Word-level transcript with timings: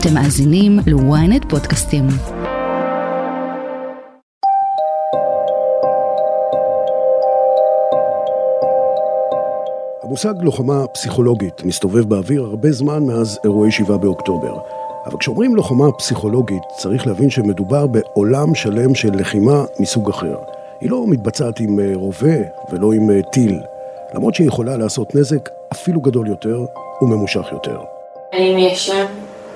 אתם 0.00 0.14
מאזינים 0.14 0.78
ל-ynet 0.86 1.48
פודקאסטים. 1.48 2.04
המושג 10.02 10.34
לוחמה 10.42 10.86
פסיכולוגית 10.86 11.64
מסתובב 11.64 12.08
באוויר 12.08 12.42
הרבה 12.42 12.72
זמן 12.72 13.04
מאז 13.06 13.38
אירועי 13.44 13.70
7 13.70 13.96
באוקטובר. 13.96 14.58
אבל 15.06 15.18
כשאומרים 15.18 15.56
לוחמה 15.56 15.92
פסיכולוגית, 15.92 16.62
צריך 16.76 17.06
להבין 17.06 17.30
שמדובר 17.30 17.86
בעולם 17.86 18.54
שלם 18.54 18.94
של 18.94 19.10
לחימה 19.14 19.64
מסוג 19.80 20.10
אחר. 20.10 20.36
היא 20.80 20.90
לא 20.90 21.04
מתבצעת 21.08 21.60
עם 21.60 21.80
אה, 21.80 21.90
רובה 21.94 22.36
ולא 22.72 22.92
עם 22.92 23.10
אה, 23.10 23.22
טיל, 23.22 23.60
למרות 24.14 24.34
שהיא 24.34 24.48
יכולה 24.48 24.76
לעשות 24.76 25.14
נזק 25.14 25.48
אפילו 25.72 26.00
גדול 26.00 26.26
יותר 26.26 26.64
וממושך 27.02 27.46
יותר. 27.52 27.80
אני 28.32 28.54
מיישב, 28.54 29.06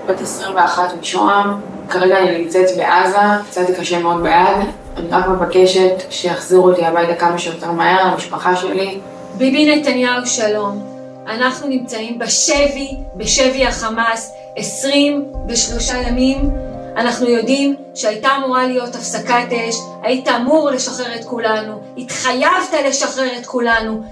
בת 0.06 0.20
21 0.20 0.82
משוהם, 1.00 1.48
כרגע 1.88 2.18
אני 2.18 2.38
נמצאת 2.38 2.66
בעזה, 2.76 3.18
קצת 3.50 3.66
קשה 3.78 3.98
מאוד 3.98 4.22
ביד. 4.22 4.66
אני 4.96 5.08
רק 5.10 5.28
מבקשת 5.28 5.94
שיחזירו 6.10 6.68
אותי 6.68 6.84
הביתה 6.84 7.14
כמה 7.14 7.38
שיותר 7.38 7.72
מהר 7.72 8.12
למשפחה 8.12 8.56
שלי. 8.56 8.98
ביבי 9.38 9.76
נתניהו 9.76 10.26
שלום, 10.26 10.82
אנחנו 11.26 11.68
נמצאים 11.68 12.18
בשבי, 12.18 12.96
בשבי 13.16 13.66
החמאס, 13.66 14.32
23 14.56 15.90
ימים. 16.08 16.50
אנחנו 16.96 17.28
יודעים 17.28 17.76
שהייתה 17.94 18.28
אמורה 18.38 18.66
להיות 18.66 18.94
הפסקת 18.94 19.52
אש, 19.52 19.74
היית 20.02 20.28
אמור 20.28 20.70
לשחרר 20.70 21.14
את 21.20 21.24
כולנו, 21.24 21.80
התחייבת 21.98 22.72
לשחרר 22.88 23.28
את 23.40 23.46
כולנו. 23.46 24.02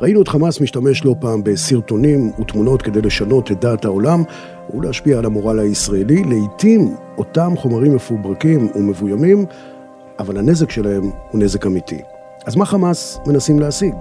ראינו 0.00 0.22
את 0.22 0.28
חמאס 0.28 0.60
משתמש 0.60 1.04
לא 1.04 1.14
פעם 1.20 1.44
בסרטונים 1.44 2.32
ותמונות 2.40 2.82
כדי 2.82 3.00
לשנות 3.00 3.50
את 3.50 3.60
דעת 3.60 3.84
העולם 3.84 4.24
ולהשפיע 4.74 5.18
על 5.18 5.24
המורל 5.24 5.58
הישראלי. 5.58 6.24
לעיתים 6.24 6.94
אותם 7.18 7.52
חומרים 7.56 7.94
מפוברקים 7.94 8.68
ומבוימים, 8.74 9.44
אבל 10.18 10.38
הנזק 10.38 10.70
שלהם 10.70 11.10
הוא 11.30 11.40
נזק 11.40 11.66
אמיתי. 11.66 11.98
אז 12.46 12.56
מה 12.56 12.64
חמאס 12.64 13.18
מנסים 13.26 13.60
להשיג? 13.60 13.94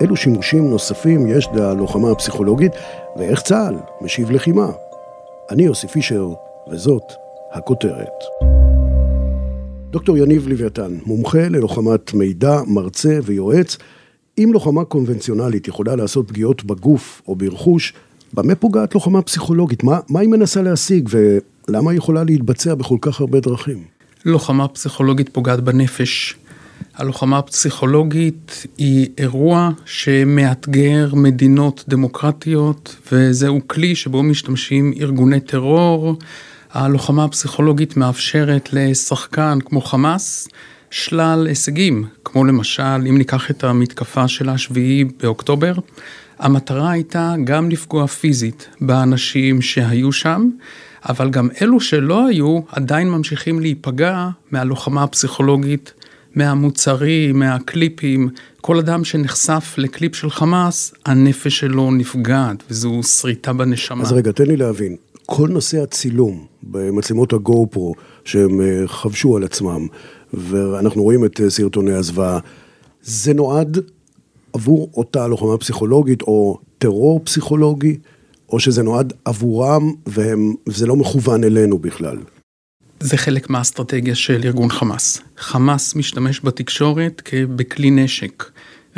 אילו 0.00 0.16
שימושים 0.16 0.70
נוספים 0.70 1.26
יש 1.26 1.48
ללוחמה 1.54 2.10
הפסיכולוגית, 2.10 2.72
ואיך 3.16 3.42
צה"ל 3.42 3.74
משיב 4.00 4.30
לחימה? 4.30 4.70
אני 5.50 5.62
יוסי 5.62 5.88
פישר, 5.88 6.28
וזאת 6.70 7.02
הכותרת. 7.52 8.24
דוקטור 9.90 10.18
יניב 10.18 10.48
לוויתן, 10.48 10.96
מומחה 11.06 11.48
ללוחמת 11.48 12.14
מידע, 12.14 12.60
מרצה 12.66 13.18
ויועץ. 13.22 13.76
אם 14.38 14.50
לוחמה 14.52 14.84
קונבנציונלית 14.84 15.68
יכולה 15.68 15.96
לעשות 15.96 16.28
פגיעות 16.28 16.64
בגוף 16.64 17.22
או 17.28 17.36
ברכוש, 17.36 17.94
במה 18.34 18.54
פוגעת 18.54 18.94
לוחמה 18.94 19.22
פסיכולוגית? 19.22 19.84
מה, 19.84 19.98
מה 20.08 20.20
היא 20.20 20.28
מנסה 20.28 20.62
להשיג 20.62 21.08
ולמה 21.68 21.90
היא 21.90 21.98
יכולה 21.98 22.24
להתבצע 22.24 22.74
בכל 22.74 22.96
כך 23.00 23.20
הרבה 23.20 23.40
דרכים? 23.40 23.84
לוחמה 24.24 24.68
פסיכולוגית 24.68 25.28
פוגעת 25.28 25.60
בנפש. 25.60 26.36
הלוחמה 26.94 27.38
הפסיכולוגית 27.38 28.66
היא 28.78 29.06
אירוע 29.18 29.70
שמאתגר 29.84 31.14
מדינות 31.14 31.84
דמוקרטיות, 31.88 32.96
וזהו 33.12 33.60
כלי 33.66 33.94
שבו 33.94 34.22
משתמשים 34.22 34.92
ארגוני 35.00 35.40
טרור. 35.40 36.14
הלוחמה 36.72 37.24
הפסיכולוגית 37.24 37.96
מאפשרת 37.96 38.68
לשחקן 38.72 39.58
כמו 39.64 39.80
חמאס 39.80 40.48
שלל 40.90 41.46
הישגים, 41.46 42.04
כמו 42.24 42.44
למשל, 42.44 42.82
אם 42.82 43.18
ניקח 43.18 43.50
את 43.50 43.64
המתקפה 43.64 44.28
של 44.28 44.48
השביעי 44.48 45.04
באוקטובר, 45.04 45.72
המטרה 46.40 46.90
הייתה 46.90 47.34
גם 47.44 47.70
לפגוע 47.70 48.06
פיזית 48.06 48.68
באנשים 48.80 49.62
שהיו 49.62 50.12
שם, 50.12 50.50
אבל 51.08 51.30
גם 51.30 51.48
אלו 51.62 51.80
שלא 51.80 52.26
היו 52.26 52.60
עדיין 52.72 53.10
ממשיכים 53.10 53.60
להיפגע 53.60 54.28
מהלוחמה 54.50 55.02
הפסיכולוגית 55.02 55.92
מהמוצרים, 56.34 57.38
מהקליפים, 57.38 58.28
כל 58.60 58.78
אדם 58.78 59.04
שנחשף 59.04 59.74
לקליפ 59.78 60.14
של 60.14 60.30
חמאס, 60.30 60.94
הנפש 61.06 61.60
שלו 61.60 61.90
נפגעת, 61.90 62.62
וזו 62.70 63.02
שריטה 63.02 63.52
בנשמה. 63.52 64.02
אז 64.02 64.12
רגע, 64.12 64.32
תן 64.32 64.46
לי 64.46 64.56
להבין. 64.56 64.96
כל 65.26 65.48
נושא 65.48 65.82
הצילום 65.82 66.46
במצלמות 66.62 67.32
הגו 67.32 67.66
פרו 67.70 67.94
שהם 68.24 68.60
אה, 68.60 68.82
חבשו 68.86 69.36
על 69.36 69.44
עצמם, 69.44 69.86
ואנחנו 70.34 71.02
רואים 71.02 71.24
את 71.24 71.40
אה, 71.40 71.50
סרטוני 71.50 71.92
הזוועה, 71.92 72.38
זה 73.02 73.34
נועד 73.34 73.78
עבור 74.52 74.90
אותה 74.94 75.26
לוחמה 75.26 75.58
פסיכולוגית 75.58 76.22
או 76.22 76.58
טרור 76.78 77.20
פסיכולוגי, 77.24 77.96
או 78.48 78.60
שזה 78.60 78.82
נועד 78.82 79.12
עבורם 79.24 79.92
וזה 80.06 80.86
לא 80.86 80.96
מכוון 80.96 81.44
אלינו 81.44 81.78
בכלל? 81.78 82.18
זה 83.00 83.16
חלק 83.16 83.50
מהאסטרטגיה 83.50 84.14
של 84.14 84.40
ארגון 84.44 84.70
חמאס. 84.70 85.20
חמאס 85.36 85.94
משתמש 85.94 86.40
בתקשורת 86.44 87.22
בכלי 87.56 87.90
נשק. 87.90 88.44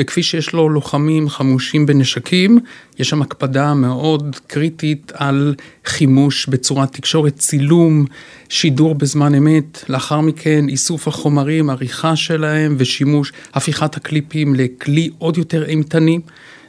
וכפי 0.03 0.23
שיש 0.23 0.53
לו 0.53 0.69
לוחמים 0.69 1.29
חמושים 1.29 1.87
בנשקים, 1.87 2.59
יש 2.99 3.09
שם 3.09 3.23
הקפדה 3.23 3.75
מאוד 3.75 4.37
קריטית 4.47 5.13
על 5.15 5.55
חימוש 5.85 6.47
בצורת 6.47 6.93
תקשורת, 6.93 7.37
צילום, 7.37 8.05
שידור 8.49 8.95
בזמן 8.95 9.35
אמת, 9.35 9.85
לאחר 9.89 10.21
מכן 10.21 10.69
איסוף 10.69 11.09
החומרים, 11.09 11.71
עריכה 11.71 12.17
שלהם 12.17 12.75
ושימוש, 12.79 13.33
הפיכת 13.55 13.97
הקליפים 13.97 14.55
לכלי 14.55 15.11
עוד 15.19 15.39
יותר 15.39 15.65
אימתני. 15.65 16.19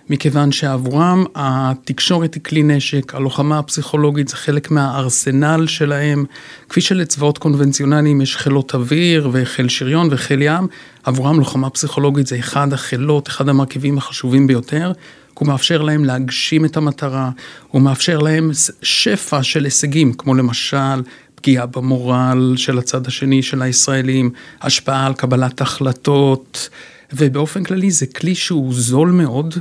מכיוון 0.10 0.52
שעבורם 0.52 1.26
התקשורת 1.36 2.34
היא 2.34 2.44
כלי 2.44 2.64
נשק, 2.64 3.16
הלוחמה 3.16 3.60
הפסיכולוגית 3.60 4.28
זה 4.28 4.36
חלק 4.36 4.72
מהארסנל 4.72 5.68
שלהם, 5.68 6.26
כפי 6.70 6.82
שלצבאות 6.82 7.38
קונבנציונליים 7.38 8.22
יש 8.22 8.38
חילות 8.38 8.76
אוויר 8.76 9.30
וחיל 9.34 9.70
שריון 9.70 10.08
וחיל 10.12 10.42
ים, 10.42 10.68
עבורם 11.04 11.40
לוחמה 11.40 11.70
פסיכולוגית 11.70 12.28
זה 12.28 12.40
אחד 12.40 12.74
החילות, 12.74 13.28
אחד 13.28 13.50
המרכיבים 13.50 13.98
החשובים 13.98 14.48
ביותר. 14.48 14.92
הוא 15.34 15.48
מאפשר 15.48 15.82
להם 15.82 16.06
להגשים 16.06 16.66
את 16.66 16.78
המטרה, 16.78 17.30
הוא 17.68 17.82
מאפשר 17.82 18.20
להם 18.20 18.52
שפע 18.82 19.44
של 19.44 19.64
הישגים, 19.64 20.14
כמו 20.14 20.36
למשל 20.36 21.02
פגיעה 21.36 21.66
במורל 21.66 22.54
של 22.58 22.78
הצד 22.80 23.08
השני 23.08 23.42
של 23.42 23.62
הישראלים, 23.62 24.30
השפעה 24.62 25.06
על 25.06 25.14
קבלת 25.14 25.62
החלטות, 25.62 26.70
ובאופן 27.14 27.64
כללי 27.64 27.92
זה 27.92 28.06
כלי 28.06 28.36
שהוא 28.36 28.74
זול 28.74 29.12
מאוד, 29.12 29.56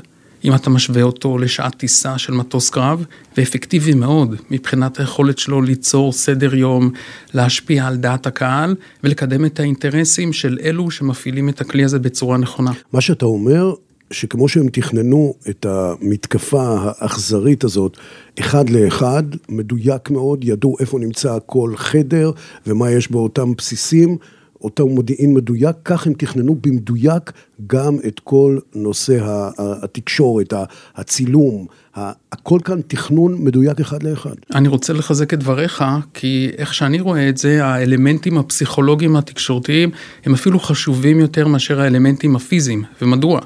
אם 0.44 0.54
אתה 0.54 0.70
משווה 0.70 1.02
אותו 1.02 1.38
לשעת 1.38 1.74
טיסה 1.74 2.18
של 2.18 2.32
מטוס 2.32 2.70
קרב, 2.70 3.04
ואפקטיבי 3.36 3.94
מאוד 3.94 4.34
מבחינת 4.50 5.00
היכולת 5.00 5.38
שלו 5.38 5.62
ליצור 5.62 6.12
סדר 6.12 6.54
יום, 6.54 6.90
להשפיע 7.34 7.86
על 7.86 7.96
דעת 7.96 8.26
הקהל 8.26 8.74
ולקדם 9.04 9.44
את 9.44 9.60
האינטרסים 9.60 10.32
של 10.32 10.58
אלו 10.62 10.90
שמפעילים 10.90 11.48
את 11.48 11.60
הכלי 11.60 11.84
הזה 11.84 11.98
בצורה 11.98 12.38
נכונה. 12.38 12.72
מה 12.92 13.00
שאתה 13.00 13.24
אומר, 13.24 13.74
שכמו 14.10 14.48
שהם 14.48 14.68
תכננו 14.68 15.34
את 15.48 15.66
המתקפה 15.66 16.76
האכזרית 16.80 17.64
הזאת, 17.64 17.96
אחד 18.40 18.70
לאחד, 18.70 19.22
מדויק 19.48 20.10
מאוד, 20.10 20.44
ידעו 20.44 20.76
איפה 20.80 20.98
נמצא 20.98 21.38
כל 21.46 21.72
חדר 21.76 22.30
ומה 22.66 22.90
יש 22.90 23.10
באותם 23.10 23.54
בסיסים. 23.54 24.16
אותו 24.62 24.88
מודיעין 24.88 25.34
מדויק, 25.34 25.76
כך 25.84 26.06
הם 26.06 26.12
תכננו 26.12 26.54
במדויק 26.60 27.32
גם 27.66 27.96
את 28.06 28.20
כל 28.20 28.58
נושא 28.74 29.18
התקשורת, 29.58 30.52
הצילום, 30.96 31.66
הכל 31.94 32.58
כאן 32.64 32.80
תכנון 32.86 33.36
מדויק 33.38 33.80
אחד 33.80 34.02
לאחד. 34.02 34.34
אני 34.54 34.68
רוצה 34.68 34.92
לחזק 34.92 35.34
את 35.34 35.38
דבריך, 35.38 35.84
כי 36.14 36.50
איך 36.58 36.74
שאני 36.74 37.00
רואה 37.00 37.28
את 37.28 37.36
זה, 37.36 37.64
האלמנטים 37.64 38.38
הפסיכולוגיים 38.38 39.16
התקשורתיים 39.16 39.90
הם 40.24 40.34
אפילו 40.34 40.60
חשובים 40.60 41.20
יותר 41.20 41.48
מאשר 41.48 41.80
האלמנטים 41.80 42.36
הפיזיים. 42.36 42.84
ומדוע? 43.02 43.40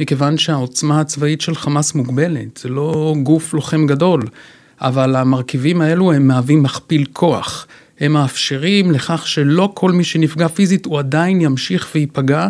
מכיוון 0.00 0.38
שהעוצמה 0.38 1.00
הצבאית 1.00 1.40
של 1.40 1.54
חמאס 1.54 1.94
מוגבלת, 1.94 2.56
זה 2.62 2.68
לא 2.68 3.14
גוף 3.22 3.54
לוחם 3.54 3.86
גדול, 3.86 4.22
אבל 4.80 5.16
המרכיבים 5.16 5.80
האלו 5.80 6.12
הם 6.12 6.28
מהווים 6.28 6.62
מכפיל 6.62 7.04
כוח. 7.12 7.66
הם 8.00 8.12
מאפשרים 8.12 8.90
לכך 8.90 9.26
שלא 9.26 9.70
כל 9.74 9.92
מי 9.92 10.04
שנפגע 10.04 10.48
פיזית 10.48 10.86
הוא 10.86 10.98
עדיין 10.98 11.40
ימשיך 11.40 11.88
וייפגע 11.94 12.48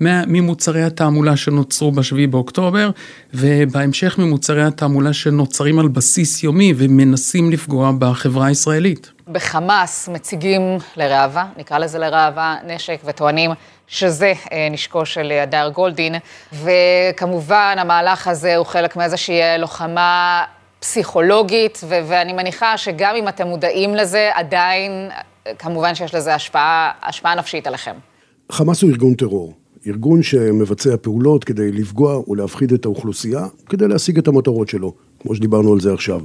ממוצרי 0.00 0.82
התעמולה 0.82 1.36
שנוצרו 1.36 1.92
בשביעי 1.92 2.26
באוקטובר, 2.26 2.90
ובהמשך 3.34 4.18
ממוצרי 4.18 4.64
התעמולה 4.64 5.12
שנוצרים 5.12 5.78
על 5.78 5.88
בסיס 5.88 6.42
יומי 6.42 6.74
ומנסים 6.76 7.50
לפגוע 7.50 7.90
בחברה 7.98 8.46
הישראלית. 8.46 9.10
בחמאס 9.28 10.08
מציגים 10.08 10.78
לראווה, 10.96 11.46
נקרא 11.56 11.78
לזה 11.78 11.98
לראווה, 11.98 12.56
נשק 12.66 13.00
וטוענים 13.04 13.50
שזה 13.86 14.32
אה, 14.52 14.68
נשקו 14.70 15.06
של 15.06 15.32
הדר 15.42 15.70
גולדין, 15.74 16.14
וכמובן 16.52 17.76
המהלך 17.78 18.28
הזה 18.28 18.56
הוא 18.56 18.66
חלק 18.66 18.96
מאיזושהי 18.96 19.58
לוחמה 19.58 20.44
פסיכולוגית, 20.80 21.80
ו- 21.88 22.00
ואני 22.08 22.32
מניחה 22.32 22.78
שגם 22.78 23.14
אם 23.16 23.28
אתם 23.28 23.46
מודעים 23.46 23.94
לזה, 23.94 24.30
עדיין, 24.34 25.10
כמובן 25.58 25.94
שיש 25.94 26.14
לזה 26.14 26.34
השפעה, 26.34 26.90
השפעה 27.02 27.34
נפשית 27.34 27.66
עליכם. 27.66 27.94
חמאס 28.52 28.82
הוא 28.82 28.90
ארגון 28.90 29.14
טרור. 29.14 29.54
ארגון 29.86 30.22
שמבצע 30.22 30.96
פעולות 31.02 31.44
כדי 31.44 31.72
לפגוע 31.72 32.30
ולהפחיד 32.30 32.72
את 32.72 32.84
האוכלוסייה, 32.84 33.46
כדי 33.68 33.88
להשיג 33.88 34.18
את 34.18 34.28
המטרות 34.28 34.68
שלו, 34.68 34.94
כמו 35.20 35.34
שדיברנו 35.34 35.72
על 35.72 35.80
זה 35.80 35.92
עכשיו. 35.92 36.20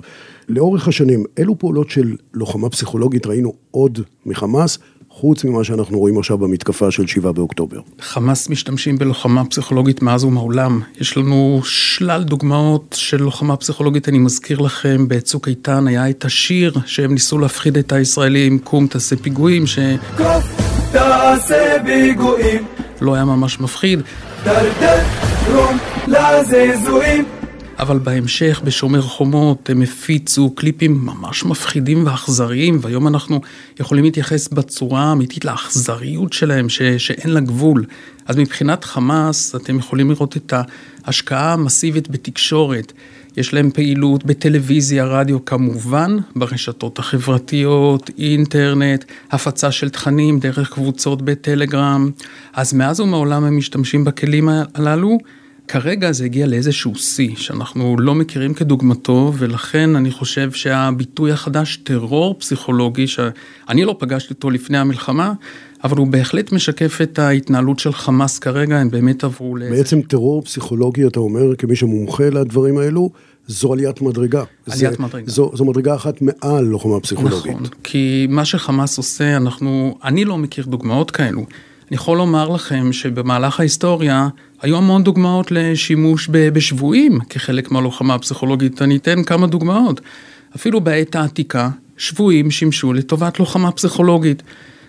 לאורך 0.49 0.87
השנים, 0.87 1.23
אילו 1.37 1.59
פעולות 1.59 1.89
של 1.89 2.15
לוחמה 2.33 2.69
פסיכולוגית 2.69 3.25
ראינו 3.25 3.53
עוד 3.71 3.99
מחמאס, 4.25 4.77
חוץ 5.17 5.43
ממה 5.43 5.63
שאנחנו 5.63 5.99
רואים 5.99 6.17
עכשיו 6.17 6.37
במתקפה 6.37 6.91
של 6.91 7.07
7 7.07 7.31
באוקטובר? 7.31 7.79
חמאס 7.99 8.49
משתמשים 8.49 8.97
בלוחמה 8.97 9.45
פסיכולוגית 9.45 10.01
מאז 10.01 10.23
ומעולם. 10.23 10.81
יש 11.01 11.17
לנו 11.17 11.61
שלל 11.63 12.23
דוגמאות 12.23 12.95
של 12.97 13.17
לוחמה 13.17 13.55
פסיכולוגית, 13.55 14.09
אני 14.09 14.19
מזכיר 14.19 14.59
לכם, 14.59 15.07
בצוק 15.07 15.47
איתן 15.47 15.87
היה 15.87 16.09
את 16.09 16.25
השיר 16.25 16.73
שהם 16.85 17.13
ניסו 17.13 17.37
להפחיד 17.37 17.77
את 17.77 17.91
הישראלים, 17.91 18.59
קום 18.59 18.87
תעשה 18.87 19.15
פיגועים, 19.15 19.67
ש... 19.67 19.79
קום 20.17 20.41
תעשה 20.91 21.77
פיגועים. 21.85 22.65
לא 23.01 23.15
היה 23.15 23.25
ממש 23.25 23.59
מפחיד. 23.59 24.01
דרדר 24.43 25.03
רום 25.53 25.77
לזעזועים 26.07 27.25
אבל 27.79 27.99
בהמשך, 27.99 28.61
בשומר 28.63 29.01
חומות, 29.01 29.69
הם 29.69 29.81
הפיצו 29.81 30.51
קליפים 30.55 31.05
ממש 31.05 31.45
מפחידים 31.45 32.05
ואכזריים, 32.05 32.79
והיום 32.81 33.07
אנחנו 33.07 33.41
יכולים 33.79 34.03
להתייחס 34.03 34.47
בצורה 34.47 35.03
האמיתית 35.03 35.45
לאכזריות 35.45 36.33
שלהם, 36.33 36.69
ש- 36.69 36.81
שאין 36.81 37.29
לה 37.29 37.39
גבול. 37.39 37.85
אז 38.25 38.37
מבחינת 38.37 38.83
חמאס, 38.83 39.55
אתם 39.55 39.79
יכולים 39.79 40.11
לראות 40.11 40.37
את 40.37 40.53
ההשקעה 41.05 41.53
המסיבית 41.53 42.09
בתקשורת. 42.09 42.93
יש 43.37 43.53
להם 43.53 43.71
פעילות 43.71 44.25
בטלוויזיה, 44.25 45.05
רדיו, 45.05 45.45
כמובן, 45.45 46.17
ברשתות 46.35 46.99
החברתיות, 46.99 48.09
אינטרנט, 48.17 49.05
הפצה 49.31 49.71
של 49.71 49.89
תכנים 49.89 50.39
דרך 50.39 50.73
קבוצות 50.73 51.21
בטלגרם. 51.21 52.11
אז 52.53 52.73
מאז 52.73 52.99
ומעולם 52.99 53.43
הם 53.43 53.57
משתמשים 53.57 54.03
בכלים 54.03 54.49
הללו. 54.73 55.17
כרגע 55.67 56.11
זה 56.11 56.25
הגיע 56.25 56.47
לאיזשהו 56.47 56.95
שיא 56.95 57.35
שאנחנו 57.35 57.95
לא 57.99 58.15
מכירים 58.15 58.53
כדוגמתו, 58.53 59.33
ולכן 59.37 59.95
אני 59.95 60.11
חושב 60.11 60.51
שהביטוי 60.51 61.31
החדש, 61.31 61.77
טרור 61.83 62.35
פסיכולוגי, 62.39 63.07
שאני 63.07 63.85
לא 63.85 63.95
פגשתי 63.99 64.33
אותו 64.33 64.49
לפני 64.49 64.77
המלחמה, 64.77 65.33
אבל 65.83 65.97
הוא 65.97 66.07
בהחלט 66.07 66.51
משקף 66.51 66.99
את 67.01 67.19
ההתנהלות 67.19 67.79
של 67.79 67.93
חמאס 67.93 68.39
כרגע, 68.39 68.77
הם 68.77 68.89
באמת 68.89 69.23
עברו 69.23 69.55
לאיזה... 69.55 69.75
בעצם 69.75 70.01
טרור 70.01 70.41
פסיכולוגי, 70.41 71.07
אתה 71.07 71.19
אומר, 71.19 71.55
כמי 71.55 71.75
שמומחה 71.75 72.29
לדברים 72.29 72.77
האלו, 72.77 73.09
זו 73.47 73.73
עליית 73.73 74.01
מדרגה. 74.01 74.43
עליית 74.69 74.91
זה, 74.91 75.03
מדרגה. 75.03 75.31
זו, 75.31 75.51
זו 75.53 75.65
מדרגה 75.65 75.95
אחת 75.95 76.21
מעל 76.21 76.63
לוחמה 76.63 76.99
פסיכולוגית. 76.99 77.51
נכון, 77.51 77.63
כי 77.83 78.27
מה 78.29 78.45
שחמאס 78.45 78.97
עושה, 78.97 79.37
אנחנו, 79.37 79.97
אני 80.03 80.25
לא 80.25 80.37
מכיר 80.37 80.65
דוגמאות 80.65 81.11
כאלו. 81.11 81.45
אני 81.89 81.95
יכול 81.95 82.17
לומר 82.17 82.49
לכם 82.49 82.93
שבמהלך 82.93 83.59
ההיסטוריה 83.59 84.27
היו 84.61 84.77
המון 84.77 85.03
דוגמאות 85.03 85.51
לשימוש 85.51 86.29
בשבויים 86.31 87.19
כחלק 87.29 87.71
מהלוחמה 87.71 88.13
הפסיכולוגית. 88.15 88.81
אני 88.81 88.95
אתן 88.95 89.23
כמה 89.23 89.47
דוגמאות. 89.47 90.01
אפילו 90.55 90.81
בעת 90.81 91.15
העתיקה, 91.15 91.69
שבויים 91.97 92.51
שימשו 92.51 92.93
לטובת 92.93 93.39
לוחמה 93.39 93.71
פסיכולוגית. 93.71 94.43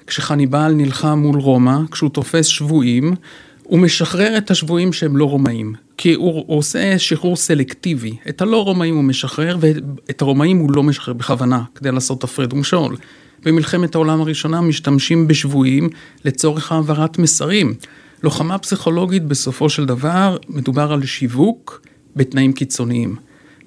כשחניבל 0.06 0.72
נלחם 0.72 1.18
מול 1.18 1.40
רומא, 1.40 1.76
כשהוא 1.90 2.10
תופס 2.10 2.46
שבויים, 2.46 3.14
הוא 3.62 3.78
משחרר 3.78 4.38
את 4.38 4.50
השבויים 4.50 4.92
שהם 4.92 5.16
לא 5.16 5.24
רומאים. 5.24 5.74
כי 5.96 6.14
הוא, 6.14 6.44
עושה 6.46 6.98
שחרור 6.98 7.36
סלקטיבי. 7.36 8.16
את 8.28 8.42
הלא 8.42 8.64
רומאים 8.64 8.96
הוא 8.96 9.04
משחרר, 9.04 9.56
ואת 9.60 10.22
הרומאים 10.22 10.58
הוא 10.58 10.72
לא 10.72 10.82
משחרר 10.82 11.14
בכוונה, 11.14 11.62
כדי 11.74 11.92
לעשות 11.92 12.24
הפרד 12.24 12.52
ומשול. 12.52 12.96
במלחמת 13.46 13.94
העולם 13.94 14.20
הראשונה 14.20 14.60
משתמשים 14.60 15.28
בשבויים 15.28 15.88
לצורך 16.24 16.72
העברת 16.72 17.18
מסרים. 17.18 17.74
לוחמה 18.22 18.58
פסיכולוגית 18.58 19.24
בסופו 19.24 19.68
של 19.68 19.84
דבר 19.86 20.36
מדובר 20.48 20.92
על 20.92 21.04
שיווק 21.04 21.82
בתנאים 22.16 22.52
קיצוניים. 22.52 23.16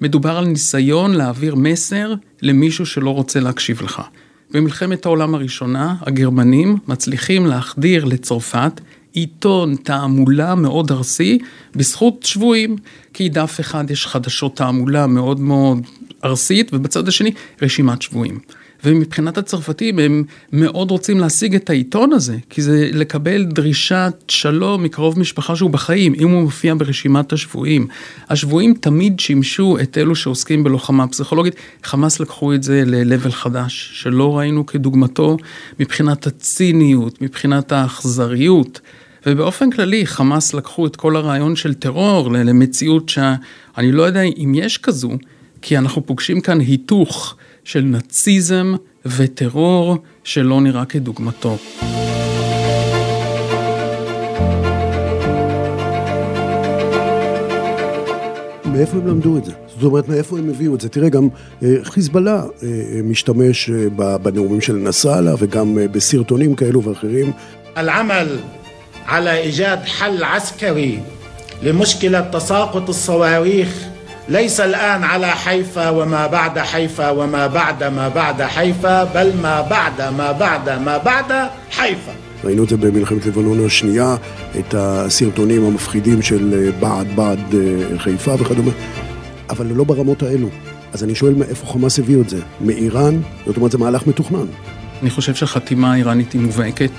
מדובר 0.00 0.36
על 0.36 0.46
ניסיון 0.46 1.14
להעביר 1.14 1.54
מסר 1.54 2.14
למישהו 2.42 2.86
שלא 2.86 3.10
רוצה 3.10 3.40
להקשיב 3.40 3.82
לך. 3.82 4.02
במלחמת 4.50 5.06
העולם 5.06 5.34
הראשונה 5.34 5.94
הגרמנים 6.00 6.78
מצליחים 6.88 7.46
להחדיר 7.46 8.04
לצרפת 8.04 8.80
עיתון 9.12 9.76
תעמולה 9.76 10.54
מאוד 10.54 10.90
ארסי 10.92 11.38
בזכות 11.74 12.22
שבויים, 12.22 12.76
כי 13.14 13.28
דף 13.28 13.56
אחד 13.60 13.90
יש 13.90 14.06
חדשות 14.06 14.56
תעמולה 14.56 15.06
מאוד 15.06 15.40
מאוד 15.40 15.78
ארסית 16.24 16.70
ובצד 16.72 17.08
השני 17.08 17.32
רשימת 17.62 18.02
שבויים. 18.02 18.38
ומבחינת 18.84 19.38
הצרפתים 19.38 19.98
הם 19.98 20.24
מאוד 20.52 20.90
רוצים 20.90 21.20
להשיג 21.20 21.54
את 21.54 21.70
העיתון 21.70 22.12
הזה, 22.12 22.36
כי 22.50 22.62
זה 22.62 22.90
לקבל 22.92 23.44
דרישת 23.44 24.12
שלום 24.28 24.82
מקרוב 24.82 25.18
משפחה 25.18 25.56
שהוא 25.56 25.70
בחיים, 25.70 26.14
אם 26.20 26.28
הוא 26.28 26.42
מופיע 26.42 26.74
ברשימת 26.78 27.32
השבויים. 27.32 27.86
השבויים 28.28 28.74
תמיד 28.80 29.20
שימשו 29.20 29.78
את 29.82 29.98
אלו 29.98 30.14
שעוסקים 30.14 30.64
בלוחמה 30.64 31.08
פסיכולוגית, 31.08 31.54
חמאס 31.82 32.20
לקחו 32.20 32.54
את 32.54 32.62
זה 32.62 32.82
ל-level 32.86 33.30
חדש, 33.30 33.90
שלא 33.94 34.38
ראינו 34.38 34.66
כדוגמתו 34.66 35.36
מבחינת 35.80 36.26
הציניות, 36.26 37.22
מבחינת 37.22 37.72
האכזריות. 37.72 38.80
ובאופן 39.26 39.70
כללי 39.70 40.06
חמאס 40.06 40.54
לקחו 40.54 40.86
את 40.86 40.96
כל 40.96 41.16
הרעיון 41.16 41.56
של 41.56 41.74
טרור 41.74 42.32
למציאות 42.32 43.08
שאני 43.08 43.92
לא 43.92 44.02
יודע 44.02 44.22
אם 44.22 44.52
יש 44.54 44.78
כזו, 44.78 45.10
כי 45.62 45.78
אנחנו 45.78 46.06
פוגשים 46.06 46.40
כאן 46.40 46.60
היתוך 46.60 47.36
של 47.63 47.81
נאציזם 47.81 48.73
וטרור 49.05 49.97
שלא 50.23 50.61
נראה 50.61 50.85
כדוגמתו. 50.85 51.57
מאיפה 58.65 58.97
הם 58.97 59.07
למדו 59.07 59.37
את 59.37 59.45
זה? 59.45 59.51
זאת 59.67 59.83
אומרת, 59.83 60.09
מאיפה 60.09 60.37
הם 60.37 60.49
הביאו 60.49 60.75
את 60.75 60.81
זה? 60.81 60.89
תראה, 60.89 61.09
גם 61.09 61.27
אה, 61.63 61.69
חיזבאללה 61.83 62.43
אה, 62.43 62.67
אה, 62.67 63.01
משתמש 63.03 63.69
בנאומים 64.21 64.61
של 64.61 64.73
נסראללה 64.73 65.35
וגם 65.39 65.77
בסרטונים 65.91 66.55
כאלו 66.55 66.83
ואחרים. 66.83 67.33
العمل 67.77 68.39
على 69.07 69.37
إيجاد 69.37 69.79
حل 69.85 70.23
عسكري 70.23 70.99
لمشكلة 71.63 72.21
تساقط 72.21 72.89
الصواريخ 72.89 73.85
ليس 74.29 74.59
الآن 74.59 75.03
على 75.03 75.27
حيفا 75.27 75.89
وما 75.89 76.27
بعد 76.27 76.59
حيفا 76.59 77.09
وما 77.09 77.47
بعد 77.47 77.83
ما 77.83 78.09
بعد 78.09 78.41
حيفا 78.41 79.03
بل 79.03 79.33
ما 79.43 79.61
بعد 79.61 80.01
ما 80.01 80.31
بعد 80.31 80.69
ما 80.69 80.97
بعد 80.97 81.49
حيفا 81.71 82.11
ראינו 82.43 82.63
את 82.63 82.69
זה 82.69 82.77
במלחמת 82.77 83.25
לבנון 83.25 83.65
השנייה, 83.65 84.15
את 84.59 84.75
הסרטונים 84.77 85.65
המפחידים 85.65 86.21
של 86.21 86.71
בעד 86.79 87.07
בעד 87.15 87.39
חיפה 87.97 88.33
וכדומה, 88.39 88.71
אבל 89.49 89.65
לא 89.65 89.83
ברמות 89.83 90.23
האלו. 90.23 90.47
אז 90.93 91.03
אני 91.03 91.15
שואל 91.15 91.33
מאיפה 91.33 91.67
חמאס 91.67 91.99
הביאו 91.99 92.21
את 92.21 92.29
זה? 92.29 92.41
מאיראן? 92.61 93.21
זאת 93.45 93.57
אומרת, 93.57 93.71
זה 93.71 93.77
מהלך 93.77 94.07
מתוכנן. 94.07 94.45
אני 95.01 95.09
חושב 95.09 95.35
שהחתימה 95.35 95.93
האיראנית 95.93 96.33
היא 96.33 96.41
מובהקת. 96.41 96.91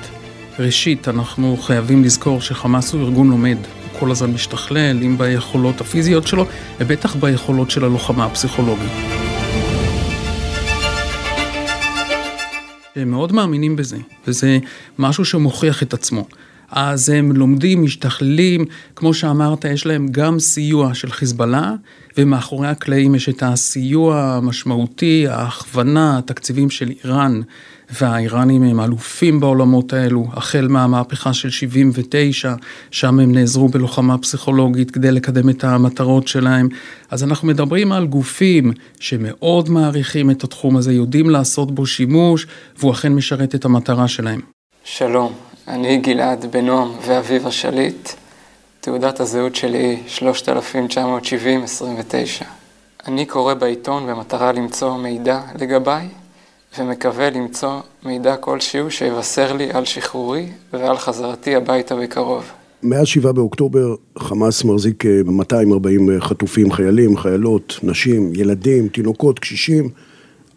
ראשית, 0.59 1.09
אנחנו 1.09 1.57
חייבים 1.57 2.05
לזכור 2.05 2.41
שחמאס 2.41 2.93
הוא 2.93 3.03
ארגון 3.03 3.31
לומד. 3.31 3.57
כל 4.02 4.12
הזמן 4.12 4.32
משתכלל, 4.32 5.04
אם 5.04 5.18
ביכולות 5.18 5.82
הפיזיות 5.82 6.28
שלו, 6.28 6.46
ובטח 6.80 7.16
ביכולות 7.16 7.72
של 7.72 7.86
הלוחמה 7.86 8.26
הפסיכולוגית. 8.26 8.92
הם 12.96 13.12
מאוד 13.12 13.32
מאמינים 13.32 13.76
בזה, 13.76 13.98
וזה 14.28 14.58
משהו 15.00 15.26
שמוכיח 15.26 15.84
את 15.84 15.94
עצמו. 15.94 16.28
אז 16.72 17.10
הם 17.10 17.32
לומדים, 17.32 17.84
משתכללים, 17.84 18.66
כמו 18.96 19.14
שאמרת, 19.14 19.66
יש 19.66 19.86
להם 19.86 20.08
גם 20.12 20.40
סיוע 20.40 20.94
של 20.94 21.12
חיזבאללה, 21.12 21.74
ומאחורי 22.18 22.68
הקלעים 22.68 23.16
יש 23.16 23.30
את 23.30 23.44
הסיוע 23.46 24.22
המשמעותי, 24.22 25.28
ההכוונה, 25.28 26.18
התקציבים 26.18 26.70
של 26.70 26.92
איראן, 27.04 27.42
והאיראנים 28.02 28.64
הם 28.64 28.80
אלופים 28.80 29.40
בעולמות 29.40 29.94
האלו, 29.94 30.28
החל 30.34 30.68
מהמהפכה 30.70 31.34
של 31.34 31.50
79, 31.50 32.54
שם 32.92 33.20
הם 33.20 33.32
נעזרו 33.32 33.70
בלוחמה 33.70 34.18
פסיכולוגית 34.18 34.92
כדי 34.92 35.12
לקדם 35.12 35.50
את 35.50 35.64
המטרות 35.64 36.28
שלהם. 36.28 36.70
אז 37.10 37.24
אנחנו 37.24 37.48
מדברים 37.48 37.92
על 37.92 38.08
גופים 38.08 38.72
שמאוד 39.00 39.70
מעריכים 39.70 40.32
את 40.32 40.44
התחום 40.44 40.78
הזה, 40.78 40.94
יודעים 40.94 41.30
לעשות 41.30 41.72
בו 41.72 41.86
שימוש, 41.86 42.48
והוא 42.78 42.92
אכן 42.92 43.14
משרת 43.14 43.56
את 43.56 43.66
המטרה 43.66 44.08
שלהם. 44.08 44.40
שלום, 44.84 45.34
אני 45.68 45.98
גלעד 45.98 46.46
בנועם 46.52 46.90
ואביב 47.08 47.48
השליט. 47.48 48.21
תעודת 48.82 49.20
הזהות 49.20 49.56
שלי 49.56 50.00
3970-29. 50.18 50.20
אני 53.08 53.26
קורא 53.26 53.54
בעיתון 53.54 54.08
במטרה 54.08 54.52
למצוא 54.52 54.98
מידע 54.98 55.42
לגביי 55.60 56.08
ומקווה 56.80 57.30
למצוא 57.30 57.80
מידע 58.06 58.36
כלשהו 58.36 58.92
שיבשר 58.92 59.54
לי 59.54 59.72
על 59.72 59.86
שחרורי 59.86 60.48
ועל 60.74 60.98
חזרתי 60.98 61.56
הביתה 61.56 61.96
בקרוב. 61.96 62.44
מאז 62.84 63.08
7 63.08 63.32
באוקטובר 63.32 63.96
חמאס 64.18 64.64
מחזיק 64.64 65.04
240 65.26 66.10
אה, 66.10 66.22
חטופים, 66.22 66.72
חיילים, 66.72 67.18
חיילות, 67.18 67.80
נשים, 67.84 68.32
ילדים, 68.36 68.88
תינוקות, 68.88 69.40
קשישים, 69.40 69.90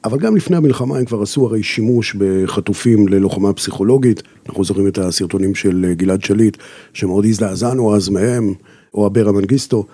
אבל 0.04 0.18
גם 0.18 0.36
לפני 0.36 0.56
המלחמה 0.56 0.98
הם 0.98 1.04
כבר 1.04 1.22
עשו 1.22 1.46
הרי 1.46 1.62
שימוש 1.62 2.16
בחטופים 2.18 3.08
ללוחמה 3.08 3.52
פסיכולוגית. 3.52 4.22
אנחנו 4.48 4.64
זוכרים 4.64 4.88
את 4.88 4.98
הסרטונים 4.98 5.54
של 5.54 5.84
אה, 5.88 5.94
גלעד 5.94 6.24
שליט, 6.24 6.56
שמאוד 6.92 7.24
הזדעזענו 7.24 7.96
אז 7.96 8.08
מהם, 8.08 8.54
או 8.94 9.06
אברה 9.06 9.32
מנגיסטו. 9.32 9.86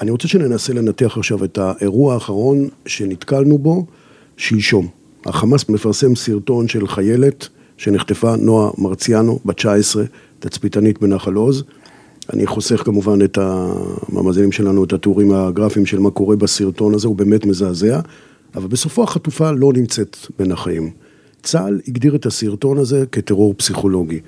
אני 0.00 0.10
רוצה 0.10 0.28
שננסה 0.28 0.72
לנתח 0.72 1.18
עכשיו 1.18 1.44
את 1.44 1.58
האירוע 1.58 2.14
האחרון 2.14 2.68
שנתקלנו 2.86 3.58
בו 3.58 3.86
שלשום. 4.36 4.88
החמאס 5.26 5.68
מפרסם 5.68 6.14
סרטון 6.14 6.68
של 6.68 6.86
חיילת 6.86 7.48
שנחטפה, 7.76 8.36
נועה 8.36 8.70
מרציאנו, 8.78 9.38
בת 9.44 9.56
19, 9.56 10.04
תצפיתנית 10.38 11.00
בנחל 11.00 11.34
עוז. 11.34 11.64
אני 12.32 12.46
חוסך 12.46 12.82
כמובן 12.84 13.22
את 13.24 13.38
המאזינים 13.40 14.52
שלנו, 14.52 14.84
את 14.84 14.92
התיאורים 14.92 15.32
הגרפיים 15.32 15.86
של 15.86 15.98
מה 15.98 16.10
קורה 16.10 16.36
בסרטון 16.36 16.94
הזה, 16.94 17.08
הוא 17.08 17.16
באמת 17.16 17.46
מזעזע, 17.46 18.00
אבל 18.54 18.66
בסופו 18.66 19.02
החטופה 19.02 19.50
לא 19.50 19.72
נמצאת 19.72 20.16
בין 20.38 20.52
החיים. 20.52 20.90
צה"ל 21.42 21.80
הגדיר 21.88 22.14
את 22.14 22.26
הסרטון 22.26 22.78
הזה 22.78 23.04
כטרור 23.12 23.54
פסיכולוגי. 23.54 24.20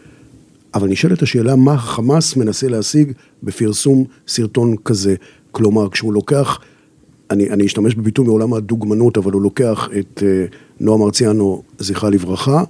אבל 0.75 0.89
נשאלת 0.89 1.23
השאלה 1.23 1.57
מה 1.57 1.79
חמאס 1.79 2.37
מנסה 2.37 2.69
להשיג 2.69 3.13
בפרסום 3.43 4.05
סרטון 4.29 4.77
כזה. 4.85 5.15
כלומר, 5.53 5.89
כשהוא 5.91 6.13
לוקח, 6.13 6.59
אני, 7.31 7.51
אני 7.51 7.67
אשתמש 7.67 7.95
בביטוי 7.95 8.25
מעולם 8.25 8.55
הדוגמנות, 8.55 9.19
אבל 9.19 9.33
הוא 9.33 9.43
לוקח 9.43 9.89
את 9.99 10.23
אה, 10.27 10.45
נועה 10.81 10.99
מרציאנו, 10.99 11.63
זכרה 11.79 12.11
לברכה, 12.11 12.65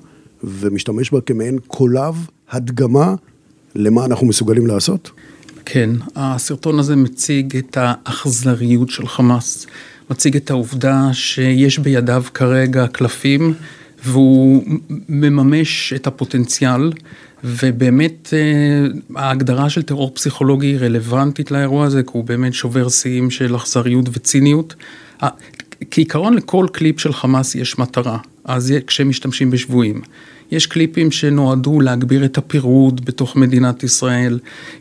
ומשתמש 0.44 1.10
בה 1.10 1.20
כמעין 1.20 1.58
קולב, 1.66 2.14
הדגמה, 2.50 3.14
למה 3.74 4.04
אנחנו 4.04 4.26
מסוגלים 4.26 4.66
לעשות? 4.66 5.10
כן, 5.64 5.90
הסרטון 6.16 6.78
הזה 6.78 6.96
מציג 6.96 7.56
את 7.56 7.76
האכזריות 7.80 8.90
של 8.90 9.06
חמאס, 9.06 9.66
מציג 10.10 10.36
את 10.36 10.50
העובדה 10.50 11.08
שיש 11.12 11.78
בידיו 11.78 12.24
כרגע 12.34 12.86
קלפים 12.86 13.54
והוא 14.04 14.64
מממש 15.08 15.92
את 15.96 16.06
הפוטנציאל, 16.06 16.92
ובאמת 17.44 18.28
אה, 18.32 19.20
ההגדרה 19.22 19.70
של 19.70 19.82
טרור 19.82 20.10
פסיכולוגי 20.14 20.78
רלוונטית 20.78 21.50
לאירוע 21.50 21.86
הזה, 21.86 22.02
כי 22.02 22.10
הוא 22.12 22.24
באמת 22.24 22.54
שובר 22.54 22.88
שיאים 22.88 23.30
של 23.30 23.56
אכזריות 23.56 24.04
וציניות. 24.12 24.74
כעיקרון 25.90 26.34
לכל 26.34 26.66
קליפ 26.72 27.00
של 27.00 27.12
חמאס 27.12 27.54
יש 27.54 27.78
מטרה, 27.78 28.18
אז 28.44 28.74
כשהם 28.86 29.08
משתמשים 29.08 29.50
בשבויים. 29.50 30.00
יש 30.50 30.66
קליפים 30.66 31.10
שנועדו 31.10 31.80
להגביר 31.80 32.24
את 32.24 32.38
הפירוד 32.38 33.04
בתוך 33.04 33.36
מדינת 33.36 33.82
ישראל, 33.82 34.38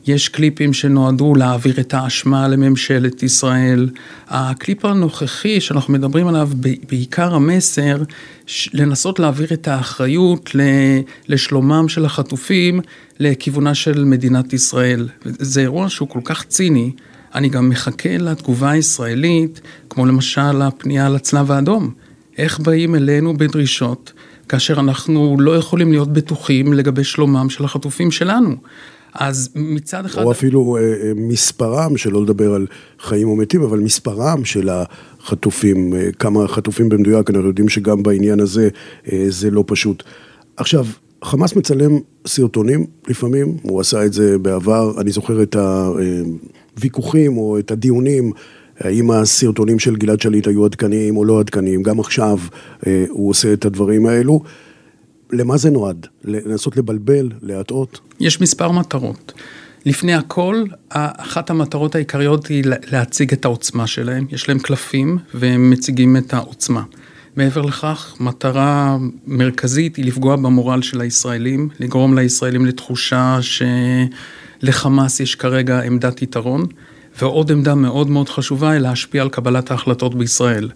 יש 0.08 0.30
קליפים 0.30 0.74
שנועדו 0.74 1.36
להעביר 1.36 1.80
את 1.80 1.94
האשמה 1.94 2.48
לממשלת 2.48 3.24
ישראל. 3.24 3.90
הקליפ 4.28 4.86
הנוכחי 4.86 5.62
שאנחנו 5.62 5.94
מדברים 5.94 6.28
עליו, 6.28 6.50
בעיקר 6.90 7.36
המסר, 7.36 8.04
לנסות 8.74 9.20
להעביר 9.20 9.48
את 9.54 9.68
האחריות 9.68 10.50
לשלומם 11.28 11.90
של 11.90 12.06
החטופים 12.06 12.82
לכיוונה 13.20 13.76
של 13.76 14.04
מדינת 14.04 14.54
ישראל. 14.54 15.08
זה 15.26 15.62
אירוע 15.62 15.90
שהוא 15.90 16.08
כל 16.08 16.22
כך 16.24 16.44
ציני. 16.44 16.92
אני 17.36 17.50
גם 17.50 17.70
מחכה 17.70 18.18
לתגובה 18.18 18.70
הישראלית, 18.70 19.62
כמו 19.90 20.06
למשל 20.06 20.62
הפנייה 20.62 21.10
לצלב 21.10 21.52
האדום. 21.52 21.92
איך 22.38 22.60
באים 22.60 22.96
אלינו 22.96 23.38
בדרישות 23.38 24.14
כאשר 24.50 24.80
אנחנו 24.80 25.38
לא 25.40 25.56
יכולים 25.56 25.92
להיות 25.92 26.14
בטוחים 26.14 26.74
לגבי 26.74 27.04
שלומם 27.04 27.50
של 27.50 27.66
החטופים 27.66 28.12
שלנו. 28.12 28.56
אז 29.14 29.50
מצד 29.56 30.06
אחד... 30.06 30.22
או 30.22 30.32
אפילו 30.32 30.78
אה, 30.78 30.82
אה, 30.82 31.12
מספרם, 31.16 31.98
שלא 31.98 32.22
לדבר 32.22 32.54
על 32.54 32.68
חיים 33.00 33.28
או 33.28 33.36
מתים, 33.36 33.64
אבל 33.64 33.80
מספרם 33.80 34.46
של 34.46 34.70
החטופים, 34.70 35.94
אה, 35.96 36.12
כמה 36.20 36.48
חטופים 36.48 36.90
במדויק, 36.90 37.30
אנחנו 37.30 37.48
יודעים 37.48 37.70
שגם 37.70 38.04
בעניין 38.04 38.40
הזה 38.40 38.70
זה 39.30 39.52
לא 39.52 39.64
פשוט. 39.68 40.04
עכשיו, 40.58 40.86
חמאס 41.24 41.56
מצלם 41.56 42.00
סרטונים 42.28 42.86
לפעמים, 43.08 43.58
הוא 43.62 43.82
עשה 43.82 44.06
את 44.06 44.14
זה 44.14 44.38
בעבר, 44.38 45.02
אני 45.02 45.12
זוכר 45.12 45.44
את 45.44 45.56
הוויכוחים 46.76 47.38
או 47.38 47.60
את 47.60 47.72
הדיונים 47.72 48.32
האם 48.80 49.12
הסרטונים 49.12 49.80
של 49.80 49.96
גלעד 49.96 50.22
שליט 50.22 50.48
היו 50.48 50.66
עדכניים 50.66 51.18
או 51.18 51.26
לא 51.26 51.40
עדכניים, 51.40 51.84
גם 51.84 52.00
עכשיו 52.00 52.38
אה, 52.88 53.06
הוא 53.10 53.30
עושה 53.30 53.54
את 53.54 53.66
הדברים 53.66 54.06
האלו. 54.06 54.44
למה 55.32 55.58
זה 55.58 55.70
נועד? 55.70 56.08
לנסות 56.24 56.78
לבלבל, 56.78 57.30
להטעות? 57.42 58.00
יש 58.20 58.42
מספר 58.42 58.72
מטרות. 58.72 59.34
לפני 59.86 60.14
הכל, 60.14 60.64
אחת 60.90 61.50
המטרות 61.50 61.96
העיקריות 61.96 62.48
היא 62.48 62.64
להציג 62.92 63.34
את 63.34 63.46
העוצמה 63.46 63.88
שלהם. 63.88 64.26
יש 64.32 64.50
להם 64.50 64.60
קלפים 64.60 65.18
והם 65.34 65.70
מציגים 65.70 66.18
את 66.18 66.34
העוצמה. 66.34 66.84
מעבר 67.36 67.62
לכך, 67.62 68.16
מטרה 68.20 68.98
מרכזית 69.28 69.96
היא 69.96 70.06
לפגוע 70.06 70.36
במורל 70.36 70.82
של 70.82 71.02
הישראלים, 71.02 71.70
לגרום 71.80 72.18
לישראלים 72.18 72.66
לתחושה 72.66 73.40
שלחמאס 74.62 75.20
יש 75.20 75.36
כרגע 75.36 75.82
עמדת 75.82 76.22
יתרון. 76.22 76.66
ועוד 77.22 77.52
עמדה 77.52 77.76
מאוד 77.76 78.10
מאוד 78.10 78.30
חשובה 78.30 78.70
היא 78.70 78.80
להשפיע 78.80 79.22
על 79.22 79.30
קבלת 79.30 79.72
ההחלטות 79.72 80.16
בישראל. 80.16 80.70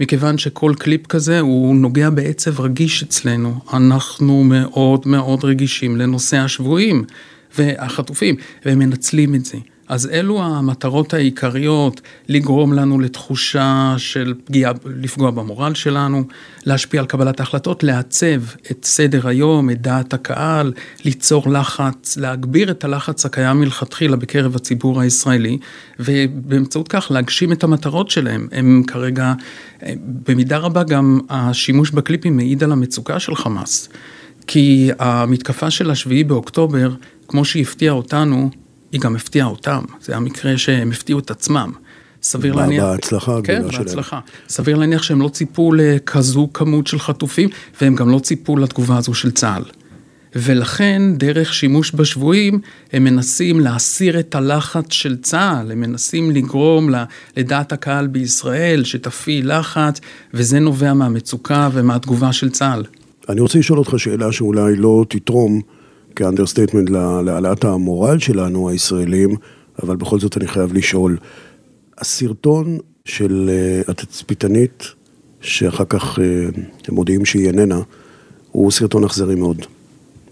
מכיוון 0.00 0.38
שכל 0.38 0.72
קליפ 0.78 1.06
כזה 1.06 1.40
הוא 1.40 1.74
נוגע 1.74 2.10
בעצב 2.10 2.60
רגיש 2.60 3.02
אצלנו. 3.02 3.54
אנחנו 3.72 4.44
מאוד 4.44 5.02
מאוד 5.06 5.44
רגישים 5.44 5.96
לנושא 5.96 6.36
השבויים 6.36 7.04
והחטופים, 7.58 8.36
והם 8.64 8.78
מנצלים 8.78 9.34
את 9.34 9.44
זה. 9.44 9.58
אז 9.88 10.08
אלו 10.12 10.42
המטרות 10.42 11.14
העיקריות, 11.14 12.00
לגרום 12.28 12.72
לנו 12.72 13.00
לתחושה 13.00 13.94
של 13.98 14.34
פגיעה, 14.44 14.72
לפגוע 14.84 15.30
במורל 15.30 15.74
שלנו, 15.74 16.24
להשפיע 16.66 17.00
על 17.00 17.06
קבלת 17.06 17.40
ההחלטות, 17.40 17.82
לעצב 17.82 18.42
את 18.70 18.84
סדר 18.84 19.28
היום, 19.28 19.70
את 19.70 19.82
דעת 19.82 20.14
הקהל, 20.14 20.72
ליצור 21.04 21.50
לחץ, 21.50 22.16
להגביר 22.16 22.70
את 22.70 22.84
הלחץ 22.84 23.26
הקיים 23.26 23.60
מלכתחילה 23.60 24.16
בקרב 24.16 24.56
הציבור 24.56 25.00
הישראלי, 25.00 25.58
ובאמצעות 25.98 26.88
כך 26.88 27.10
להגשים 27.10 27.52
את 27.52 27.64
המטרות 27.64 28.10
שלהם. 28.10 28.48
הם 28.52 28.82
כרגע, 28.86 29.32
במידה 30.28 30.58
רבה 30.58 30.82
גם 30.82 31.20
השימוש 31.28 31.90
בקליפים 31.90 32.36
מעיד 32.36 32.64
על 32.64 32.72
המצוקה 32.72 33.20
של 33.20 33.34
חמאס. 33.34 33.88
כי 34.46 34.90
המתקפה 34.98 35.70
של 35.70 35.90
השביעי 35.90 36.24
באוקטובר, 36.24 36.94
כמו 37.28 37.44
שהפתיעה 37.44 37.94
אותנו, 37.94 38.50
היא 38.92 39.00
גם 39.00 39.16
הפתיעה 39.16 39.46
אותם, 39.46 39.84
זה 40.00 40.12
היה 40.12 40.20
מקרה 40.20 40.58
שהם 40.58 40.90
הפתיעו 40.90 41.18
את 41.18 41.30
עצמם. 41.30 41.72
סביר 42.22 42.54
להניח... 42.54 42.84
בהצלחה 42.84 43.36
הגדולה 43.36 43.58
כן, 43.58 43.70
שלהם. 43.70 43.70
כן, 43.70 43.84
בהצלחה. 43.84 44.20
סביר 44.48 44.76
להניח 44.76 45.02
שהם 45.02 45.20
לא 45.20 45.28
ציפו 45.28 45.72
לכזו 45.72 46.48
כמות 46.54 46.86
של 46.86 46.98
חטופים, 46.98 47.48
והם 47.80 47.94
גם 47.94 48.10
לא 48.10 48.18
ציפו 48.18 48.56
לתגובה 48.56 48.96
הזו 48.96 49.14
של 49.14 49.30
צה"ל. 49.30 49.62
ולכן, 50.34 51.02
דרך 51.16 51.54
שימוש 51.54 51.94
בשבויים, 51.94 52.60
הם 52.92 53.04
מנסים 53.04 53.60
להסיר 53.60 54.20
את 54.20 54.34
הלחץ 54.34 54.92
של 54.92 55.16
צה"ל, 55.16 55.72
הם 55.72 55.80
מנסים 55.80 56.30
לגרום 56.30 56.90
לדעת 57.36 57.72
הקהל 57.72 58.06
בישראל 58.06 58.84
שתפעיל 58.84 59.58
לחץ, 59.58 60.00
וזה 60.34 60.60
נובע 60.60 60.94
מהמצוקה 60.94 61.68
ומהתגובה 61.72 62.32
של 62.32 62.50
צה"ל. 62.50 62.84
אני 63.28 63.40
רוצה 63.40 63.58
לשאול 63.58 63.78
אותך 63.78 63.94
שאלה 63.98 64.32
שאולי 64.32 64.76
לא 64.76 65.04
תתרום 65.08 65.60
כאנדרסטייטמנט 66.18 66.90
להעלאת 67.24 67.64
המורל 67.64 68.18
שלנו, 68.18 68.68
הישראלים, 68.68 69.30
אבל 69.82 69.96
בכל 69.96 70.20
זאת 70.20 70.36
אני 70.36 70.46
חייב 70.46 70.72
לשאול. 70.72 71.16
הסרטון 71.98 72.78
של 73.04 73.50
אה, 73.52 73.80
התצפיתנית, 73.88 74.84
שאחר 75.40 75.84
כך 75.88 76.18
אה, 76.18 76.24
הם 76.88 76.94
מודיעים 76.94 77.24
שהיא 77.24 77.46
איננה, 77.46 77.80
הוא 78.52 78.70
סרטון 78.70 79.04
אכזרי 79.04 79.34
מאוד. 79.34 79.66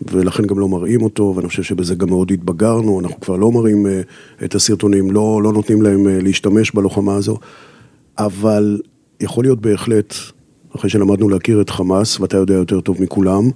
ולכן 0.02 0.46
גם 0.46 0.58
לא 0.58 0.68
מראים 0.68 1.02
אותו, 1.02 1.32
ואני 1.36 1.48
חושב 1.48 1.62
שבזה 1.62 1.94
גם 1.94 2.08
מאוד 2.08 2.30
התבגרנו, 2.32 3.00
אנחנו 3.00 3.20
כבר 3.20 3.36
לא 3.36 3.52
מראים 3.52 3.86
אה, 3.86 4.00
את 4.44 4.54
הסרטונים, 4.54 5.10
לא, 5.10 5.40
לא 5.42 5.52
נותנים 5.52 5.82
להם 5.82 6.06
להשתמש 6.06 6.70
בלוחמה 6.70 7.14
הזו, 7.14 7.38
אבל 8.18 8.80
יכול 9.20 9.44
להיות 9.44 9.60
בהחלט, 9.60 10.14
אחרי 10.76 10.90
שלמדנו 10.90 11.28
להכיר 11.28 11.60
את 11.60 11.70
חמאס, 11.70 12.20
ואתה 12.20 12.36
יודע 12.36 12.54
יותר 12.54 12.80
טוב 12.80 13.02
מכולם, 13.02 13.50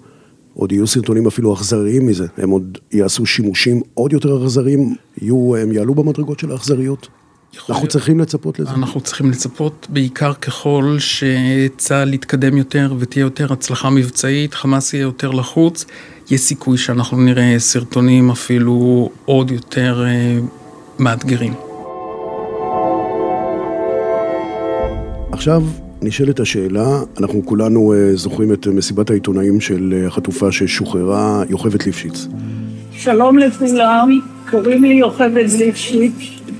עוד 0.54 0.72
יהיו 0.72 0.86
סרטונים 0.86 1.26
אפילו 1.26 1.54
אכזריים 1.54 2.06
מזה, 2.06 2.26
הם 2.36 2.50
עוד 2.50 2.78
יעשו 2.92 3.26
שימושים 3.26 3.80
עוד 3.94 4.12
יותר 4.12 4.44
אכזריים, 4.44 4.94
יהיו, 5.22 5.56
הם 5.56 5.72
יעלו 5.72 5.94
במדרגות 5.94 6.38
של 6.38 6.52
האכזריות. 6.52 7.08
אנחנו 7.54 7.74
להיות. 7.74 7.88
צריכים 7.88 8.20
לצפות 8.20 8.58
לזה. 8.58 8.70
אנחנו 8.70 9.00
צריכים 9.00 9.30
לצפות 9.30 9.86
בעיקר 9.90 10.34
ככל 10.34 10.96
שצה"ל 10.98 12.14
יתקדם 12.14 12.56
יותר 12.56 12.94
ותהיה 12.98 13.22
יותר 13.22 13.52
הצלחה 13.52 13.90
מבצעית, 13.90 14.54
חמאס 14.54 14.94
יהיה 14.94 15.02
יותר 15.02 15.30
לחוץ, 15.30 15.84
יש 16.30 16.40
סיכוי 16.40 16.78
שאנחנו 16.78 17.16
נראה 17.16 17.54
סרטונים 17.58 18.30
אפילו 18.30 19.08
עוד 19.24 19.50
יותר 19.50 20.04
uh, 20.04 21.02
מאתגרים. 21.02 21.54
עכשיו, 25.32 25.62
נשאלת 26.02 26.40
השאלה, 26.40 27.00
אנחנו 27.20 27.42
כולנו 27.46 27.92
אה, 27.92 28.16
זוכרים 28.16 28.52
את 28.52 28.66
מסיבת 28.66 29.10
העיתונאים 29.10 29.60
של 29.60 29.94
אה, 29.96 30.06
החטופה 30.06 30.52
ששוחררה, 30.52 31.42
יוכבד 31.48 31.82
ליפשיץ. 31.82 32.26
שלום 32.92 33.38
לכולם, 33.38 34.20
קוראים 34.50 34.84
לי 34.84 34.94
יוכבד 34.94 35.46
ליפשיץ, 35.58 36.12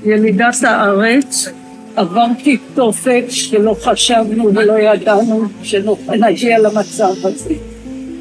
ילידת 0.05 0.63
הארץ. 0.63 1.47
עברתי 1.95 2.57
תופת 2.73 3.23
שלא 3.29 3.75
חשבנו 3.83 4.55
ולא 4.55 4.79
ידענו 4.79 5.43
שנגיע 5.63 6.59
למצב 6.59 7.13
הזה. 7.23 7.53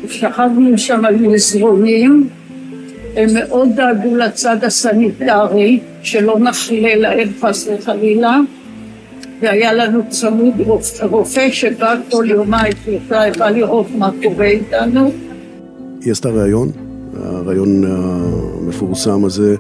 שכבנו 0.08 0.78
שם 0.78 1.04
על 1.04 1.16
מזרונים 1.16 2.28
הם 3.16 3.28
מאוד 3.34 3.68
דאגו 3.76 4.16
לצד 4.16 4.64
הסניטרי, 4.64 5.80
שלא 6.02 6.38
נחלה 6.38 6.94
להם 6.94 7.28
חס 7.40 7.68
וחלילה, 7.68 8.40
והיה 9.40 9.72
לנו 9.72 10.02
צמוד 10.08 10.54
רופא 11.10 11.50
שבא 11.50 11.94
כל 12.10 12.24
יומיים 12.28 12.72
שלושה, 12.84 13.20
בא 13.38 13.50
לראות 13.50 13.86
מה 13.98 14.10
קורה 14.22 14.46
איתנו. 14.46 15.12
היא 16.00 16.12
עשתה 16.12 16.28
ראיון, 16.28 16.70
הראיון 17.16 17.84
המפורסם 17.84 19.24
הזה, 19.24 19.56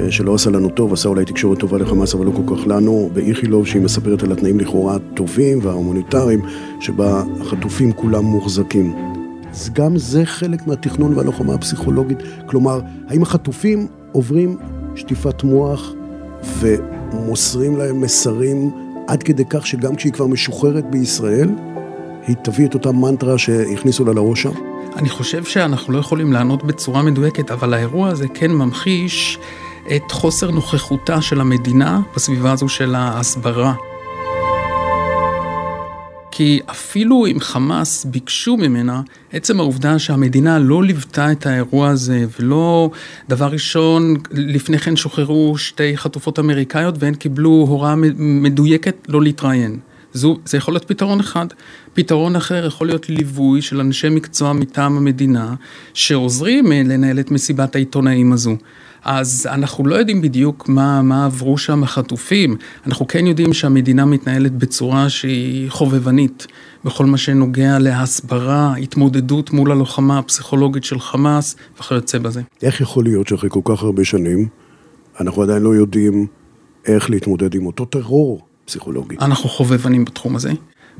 אה, 0.00 0.10
שלא 0.10 0.34
עשה 0.34 0.50
לנו 0.50 0.68
טוב, 0.68 0.92
עשה 0.92 1.08
אולי 1.08 1.24
תקשורת 1.24 1.58
טובה 1.58 1.78
לחמאס, 1.78 2.14
אבל 2.14 2.26
לא 2.26 2.30
כל 2.30 2.56
כך 2.56 2.66
לנו, 2.66 3.10
באיכילוב, 3.12 3.66
שהיא 3.66 3.82
מספרת 3.82 4.22
על 4.22 4.32
התנאים 4.32 4.60
לכאורה 4.60 4.96
טובים 5.14 5.58
וההומניטריים, 5.62 6.40
שבה 6.80 7.22
החטופים 7.40 7.92
כולם 7.92 8.24
מוחזקים. 8.24 8.94
אז 9.50 9.70
גם 9.72 9.98
זה 9.98 10.24
חלק 10.24 10.66
מהתכנון 10.66 11.14
והלוחמה 11.14 11.54
הפסיכולוגית. 11.54 12.18
כלומר, 12.46 12.80
האם 13.08 13.22
החטופים 13.22 13.86
עוברים 14.12 14.56
שטיפת 14.94 15.42
מוח 15.42 15.92
ומוסרים 16.60 17.76
להם 17.76 18.00
מסרים 18.00 18.70
עד 19.10 19.22
כדי 19.22 19.44
כך 19.50 19.66
שגם 19.66 19.96
כשהיא 19.96 20.12
כבר 20.12 20.26
משוחררת 20.26 20.90
בישראל, 20.90 21.48
היא 22.26 22.36
תביא 22.36 22.66
את 22.66 22.74
אותה 22.74 22.92
מנטרה 22.92 23.38
שהכניסו 23.38 24.04
לה 24.04 24.12
לראש 24.12 24.42
שם? 24.42 24.50
אני 24.96 25.08
חושב 25.08 25.44
שאנחנו 25.44 25.92
לא 25.92 25.98
יכולים 25.98 26.32
לענות 26.32 26.64
בצורה 26.64 27.02
מדויקת, 27.02 27.50
אבל 27.50 27.74
האירוע 27.74 28.08
הזה 28.08 28.28
כן 28.28 28.50
ממחיש 28.50 29.38
את 29.96 30.12
חוסר 30.12 30.50
נוכחותה 30.50 31.22
של 31.22 31.40
המדינה 31.40 32.00
בסביבה 32.16 32.52
הזו 32.52 32.68
של 32.68 32.94
ההסברה. 32.94 33.74
כי 36.40 36.60
אפילו 36.70 37.26
אם 37.26 37.40
חמאס 37.40 38.04
ביקשו 38.04 38.56
ממנה, 38.56 39.00
עצם 39.32 39.60
העובדה 39.60 39.98
שהמדינה 39.98 40.58
לא 40.58 40.82
ליוותה 40.82 41.32
את 41.32 41.46
האירוע 41.46 41.88
הזה, 41.88 42.24
ולא, 42.40 42.90
דבר 43.28 43.46
ראשון, 43.46 44.14
לפני 44.30 44.78
כן 44.78 44.96
שוחררו 44.96 45.58
שתי 45.58 45.96
חטופות 45.96 46.38
אמריקאיות 46.38 46.94
והן 46.98 47.14
קיבלו 47.14 47.50
הוראה 47.68 47.94
מדויקת 48.18 48.96
לא 49.08 49.22
להתראיין. 49.22 49.78
זו, 50.12 50.38
זה 50.44 50.56
יכול 50.56 50.74
להיות 50.74 50.84
פתרון 50.84 51.20
אחד. 51.20 51.46
פתרון 51.94 52.36
אחר 52.36 52.66
יכול 52.66 52.86
להיות 52.86 53.08
ליווי 53.08 53.62
של 53.62 53.80
אנשי 53.80 54.08
מקצוע 54.08 54.52
מטעם 54.52 54.96
המדינה, 54.96 55.54
שעוזרים 55.94 56.72
אה, 56.72 56.82
לנהל 56.84 57.20
את 57.20 57.30
מסיבת 57.30 57.74
העיתונאים 57.74 58.32
הזו. 58.32 58.56
אז 59.04 59.48
אנחנו 59.50 59.86
לא 59.86 59.94
יודעים 59.94 60.22
בדיוק 60.22 60.68
מה, 60.68 61.02
מה 61.02 61.24
עברו 61.24 61.58
שם 61.58 61.82
החטופים, 61.82 62.56
אנחנו 62.86 63.06
כן 63.06 63.26
יודעים 63.26 63.52
שהמדינה 63.52 64.04
מתנהלת 64.04 64.52
בצורה 64.52 65.08
שהיא 65.08 65.70
חובבנית 65.70 66.46
בכל 66.84 67.06
מה 67.06 67.18
שנוגע 67.18 67.78
להסברה, 67.78 68.74
התמודדות 68.76 69.52
מול 69.52 69.72
הלוחמה 69.72 70.18
הפסיכולוגית 70.18 70.84
של 70.84 71.00
חמאס 71.00 71.56
וכיוצא 71.80 72.18
בזה. 72.18 72.42
איך 72.62 72.80
יכול 72.80 73.04
להיות 73.04 73.28
שאחרי 73.28 73.50
כל 73.50 73.60
כך 73.64 73.82
הרבה 73.82 74.04
שנים 74.04 74.48
אנחנו 75.20 75.42
עדיין 75.42 75.62
לא 75.62 75.74
יודעים 75.74 76.26
איך 76.86 77.10
להתמודד 77.10 77.54
עם 77.54 77.66
אותו 77.66 77.84
טרור 77.84 78.40
פסיכולוגי? 78.64 79.16
אנחנו 79.20 79.48
חובבנים 79.48 80.04
בתחום 80.04 80.36
הזה. 80.36 80.52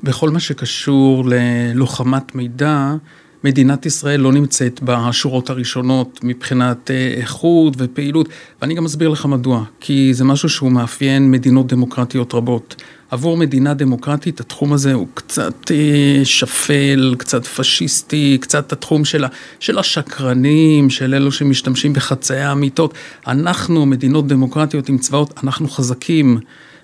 בכל 0.03 0.31
מה 0.31 0.41
שקשור 0.41 1.25
ללוחמת 1.27 2.35
מידע, 2.35 2.95
מדינת 3.45 3.87
ישראל 3.87 4.21
לא 4.21 4.33
נמצאת 4.33 4.81
בשורות 4.83 5.51
הראשונות 5.51 6.21
מבחינת 6.23 6.91
אה, 6.91 7.15
איכות 7.17 7.75
ופעילות, 7.79 8.29
ואני 8.63 8.75
גם 8.75 8.85
אסביר 8.85 9.09
לך 9.09 9.27
מדוע, 9.27 9.65
כי 9.81 10.15
זה 10.15 10.25
משהו 10.25 10.49
שהוא 10.49 10.73
מאפיין 10.73 11.31
מדינות 11.31 11.67
דמוקרטיות 11.67 12.35
רבות. 12.35 12.83
עבור 13.11 13.37
מדינה 13.37 13.75
דמוקרטית 13.75 14.41
התחום 14.41 14.73
הזה 14.73 14.93
הוא 14.93 15.07
קצת 15.15 15.71
אה, 15.71 16.21
שפל, 16.25 17.15
קצת 17.19 17.47
פשיסטי, 17.47 18.39
קצת 18.41 18.73
התחום 18.73 19.05
של, 19.05 19.25
של 19.61 19.79
השקרנים, 19.79 20.91
של 20.91 21.15
אלו 21.15 21.33
שמשתמשים 21.33 21.93
בחצאי 21.93 22.41
האמיתות. 22.41 22.95
אנחנו, 23.27 23.87
מדינות 23.87 24.27
דמוקרטיות 24.27 24.89
עם 24.89 24.99
צבאות, 24.99 25.41
אנחנו 25.45 25.69
חזקים. 25.69 26.39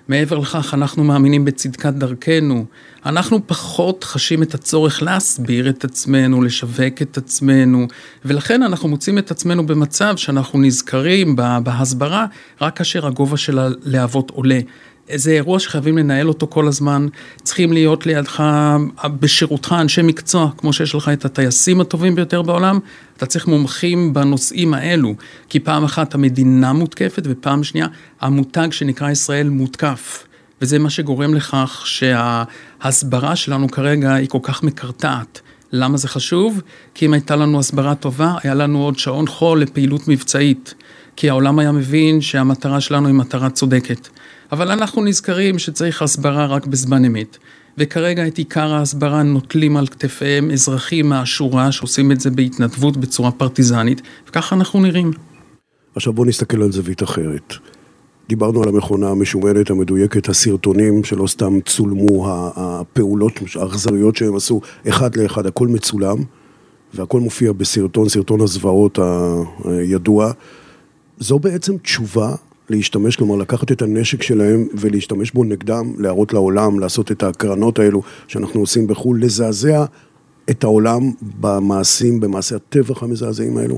מעבר 0.07 0.37
לכך, 0.37 0.73
אנחנו 0.73 1.03
מאמינים 1.03 1.45
בצדקת 1.45 1.93
דרכנו. 1.93 2.65
אנחנו 3.05 3.47
פחות 3.47 4.03
חשים 4.03 4.43
את 4.43 4.53
הצורך 4.53 5.03
להסביר 5.03 5.69
את 5.69 5.83
עצמנו, 5.83 6.41
לשווק 6.41 7.01
את 7.01 7.17
עצמנו, 7.17 7.87
ולכן 8.25 8.63
אנחנו 8.63 8.89
מוצאים 8.89 9.17
את 9.17 9.31
עצמנו 9.31 9.65
במצב 9.65 10.17
שאנחנו 10.17 10.59
נזכרים 10.59 11.35
בהסברה 11.63 12.25
רק 12.61 12.77
כאשר 12.77 13.07
הגובה 13.07 13.37
של 13.37 13.59
הלהבות 13.59 14.31
עולה. 14.31 14.59
זה 15.15 15.31
אירוע 15.31 15.59
שחייבים 15.59 15.97
לנהל 15.97 16.27
אותו 16.27 16.47
כל 16.47 16.67
הזמן, 16.67 17.07
צריכים 17.43 17.73
להיות 17.73 18.05
לידך, 18.05 18.43
בשירותך 19.19 19.75
אנשי 19.81 20.01
מקצוע, 20.01 20.49
כמו 20.57 20.73
שיש 20.73 20.95
לך 20.95 21.09
את 21.09 21.25
הטייסים 21.25 21.81
הטובים 21.81 22.15
ביותר 22.15 22.41
בעולם, 22.41 22.79
אתה 23.17 23.25
צריך 23.25 23.47
מומחים 23.47 24.13
בנושאים 24.13 24.73
האלו, 24.73 25.15
כי 25.49 25.59
פעם 25.59 25.83
אחת 25.83 26.15
המדינה 26.15 26.73
מותקפת 26.73 27.23
ופעם 27.25 27.63
שנייה 27.63 27.87
המותג 28.21 28.67
שנקרא 28.71 29.11
ישראל 29.11 29.49
מותקף. 29.49 30.23
וזה 30.61 30.79
מה 30.79 30.89
שגורם 30.89 31.33
לכך 31.33 31.83
שההסברה 31.85 33.35
שלנו 33.35 33.69
כרגע 33.69 34.13
היא 34.13 34.29
כל 34.29 34.39
כך 34.41 34.63
מקרטעת. 34.63 35.41
למה 35.71 35.97
זה 35.97 36.07
חשוב? 36.07 36.61
כי 36.93 37.05
אם 37.05 37.13
הייתה 37.13 37.35
לנו 37.35 37.59
הסברה 37.59 37.95
טובה, 37.95 38.35
היה 38.43 38.53
לנו 38.53 38.83
עוד 38.83 38.99
שעון 38.99 39.27
חול 39.27 39.61
לפעילות 39.61 40.07
מבצעית. 40.07 40.73
כי 41.15 41.29
העולם 41.29 41.59
היה 41.59 41.71
מבין 41.71 42.21
שהמטרה 42.21 42.81
שלנו 42.81 43.07
היא 43.07 43.15
מטרה 43.15 43.49
צודקת. 43.49 44.07
אבל 44.51 44.71
אנחנו 44.71 45.03
נזכרים 45.03 45.59
שצריך 45.59 46.01
הסברה 46.01 46.45
רק 46.45 46.65
בזמן 46.65 47.05
אמת. 47.05 47.37
וכרגע 47.77 48.27
את 48.27 48.37
עיקר 48.37 48.73
ההסברה 48.73 49.23
נוטלים 49.23 49.77
על 49.77 49.87
כתפיהם 49.87 50.51
אזרחים 50.51 51.09
מהשורה 51.09 51.71
שעושים 51.71 52.11
את 52.11 52.19
זה 52.19 52.31
בהתנדבות 52.31 52.97
בצורה 52.97 53.31
פרטיזנית, 53.31 54.01
וככה 54.29 54.55
אנחנו 54.55 54.81
נראים. 54.81 55.11
עכשיו 55.95 56.13
בואו 56.13 56.27
נסתכל 56.27 56.61
על 56.63 56.71
זווית 56.71 57.03
אחרת. 57.03 57.53
דיברנו 58.29 58.63
על 58.63 58.69
המכונה 58.69 59.09
המשומנת, 59.09 59.69
המדויקת, 59.69 60.29
הסרטונים 60.29 61.03
שלא 61.03 61.27
סתם 61.27 61.59
צולמו, 61.65 62.27
הפעולות 62.55 63.33
האכזריות 63.55 64.15
שהם 64.15 64.35
עשו 64.35 64.61
אחד 64.89 65.15
לאחד, 65.15 65.45
הכל 65.45 65.67
מצולם, 65.67 66.17
והכל 66.93 67.19
מופיע 67.19 67.51
בסרטון, 67.51 68.09
סרטון 68.09 68.41
הזוועות 68.41 68.99
הידוע. 69.63 70.31
זו 71.19 71.39
בעצם 71.39 71.77
תשובה 71.77 72.35
להשתמש, 72.69 73.15
כלומר 73.15 73.35
לקחת 73.35 73.71
את 73.71 73.81
הנשק 73.81 74.23
שלהם 74.23 74.67
ולהשתמש 74.73 75.31
בו 75.31 75.43
נגדם, 75.43 75.93
להראות 75.97 76.33
לעולם, 76.33 76.79
לעשות 76.79 77.11
את 77.11 77.23
ההקרנות 77.23 77.79
האלו 77.79 78.01
שאנחנו 78.27 78.59
עושים 78.59 78.87
בחו"ל, 78.87 79.23
לזעזע 79.23 79.85
את 80.49 80.63
העולם 80.63 81.11
במעשים, 81.21 82.19
במעשי 82.19 82.55
הטבח 82.55 83.03
המזעזעים 83.03 83.57
האלו? 83.57 83.77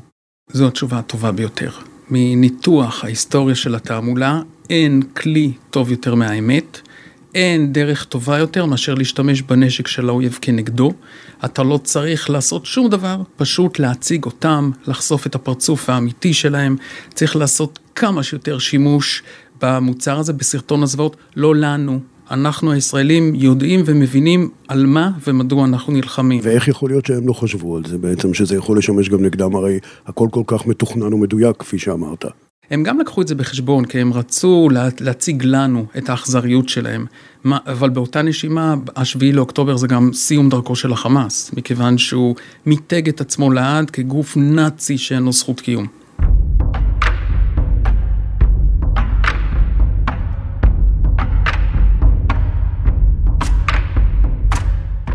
זו 0.51 0.67
התשובה 0.67 0.97
הטובה 0.97 1.31
ביותר. 1.31 1.69
מניתוח 2.09 3.03
ההיסטוריה 3.03 3.55
של 3.55 3.75
התעמולה, 3.75 4.41
אין 4.69 5.01
כלי 5.01 5.51
טוב 5.69 5.91
יותר 5.91 6.15
מהאמת. 6.15 6.79
אין 7.35 7.73
דרך 7.73 8.05
טובה 8.05 8.37
יותר 8.37 8.65
מאשר 8.65 8.93
להשתמש 8.93 9.41
בנשק 9.41 9.87
של 9.87 10.09
האויב 10.09 10.37
כנגדו. 10.41 10.93
אתה 11.45 11.63
לא 11.63 11.79
צריך 11.83 12.29
לעשות 12.29 12.65
שום 12.65 12.89
דבר, 12.89 13.21
פשוט 13.37 13.79
להציג 13.79 14.25
אותם, 14.25 14.71
לחשוף 14.87 15.27
את 15.27 15.35
הפרצוף 15.35 15.89
האמיתי 15.89 16.33
שלהם. 16.33 16.75
צריך 17.13 17.35
לעשות 17.35 17.79
כמה 17.95 18.23
שיותר 18.23 18.59
שימוש 18.59 19.23
במוצר 19.61 20.19
הזה, 20.19 20.33
בסרטון 20.33 20.83
הזוועות, 20.83 21.15
לא 21.35 21.55
לנו. 21.55 21.99
אנחנו 22.31 22.71
הישראלים 22.71 23.35
יודעים 23.35 23.83
ומבינים 23.85 24.49
על 24.67 24.85
מה 24.85 25.11
ומדוע 25.27 25.65
אנחנו 25.65 25.93
נלחמים. 25.93 26.39
ואיך 26.43 26.67
יכול 26.67 26.89
להיות 26.89 27.05
שהם 27.05 27.27
לא 27.27 27.33
חשבו 27.33 27.77
על 27.77 27.83
זה 27.85 27.97
בעצם, 27.97 28.33
שזה 28.33 28.55
יכול 28.55 28.77
לשמש 28.77 29.09
גם 29.09 29.25
נגדם, 29.25 29.55
הרי 29.55 29.79
הכל 30.05 30.27
כל 30.31 30.43
כך 30.47 30.65
מתוכנן 30.65 31.13
ומדויק, 31.13 31.55
כפי 31.59 31.79
שאמרת. 31.79 32.25
הם 32.71 32.83
גם 32.83 32.99
לקחו 32.99 33.21
את 33.21 33.27
זה 33.27 33.35
בחשבון, 33.35 33.85
כי 33.85 33.99
הם 33.99 34.13
רצו 34.13 34.69
להציג 34.99 35.43
לנו 35.45 35.85
את 35.97 36.09
האכזריות 36.09 36.69
שלהם. 36.69 37.05
אבל 37.45 37.89
באותה 37.89 38.21
נשימה, 38.21 38.75
השביעי 38.95 39.31
לאוקטובר 39.31 39.77
זה 39.77 39.87
גם 39.87 40.13
סיום 40.13 40.49
דרכו 40.49 40.75
של 40.75 40.93
החמאס, 40.93 41.51
מכיוון 41.53 41.97
שהוא 41.97 42.35
מיתג 42.65 43.09
את 43.09 43.21
עצמו 43.21 43.51
לעד 43.51 43.89
כגוף 43.89 44.37
נאצי 44.37 44.97
שאין 44.97 45.23
לו 45.23 45.31
זכות 45.31 45.61
קיום. 45.61 45.87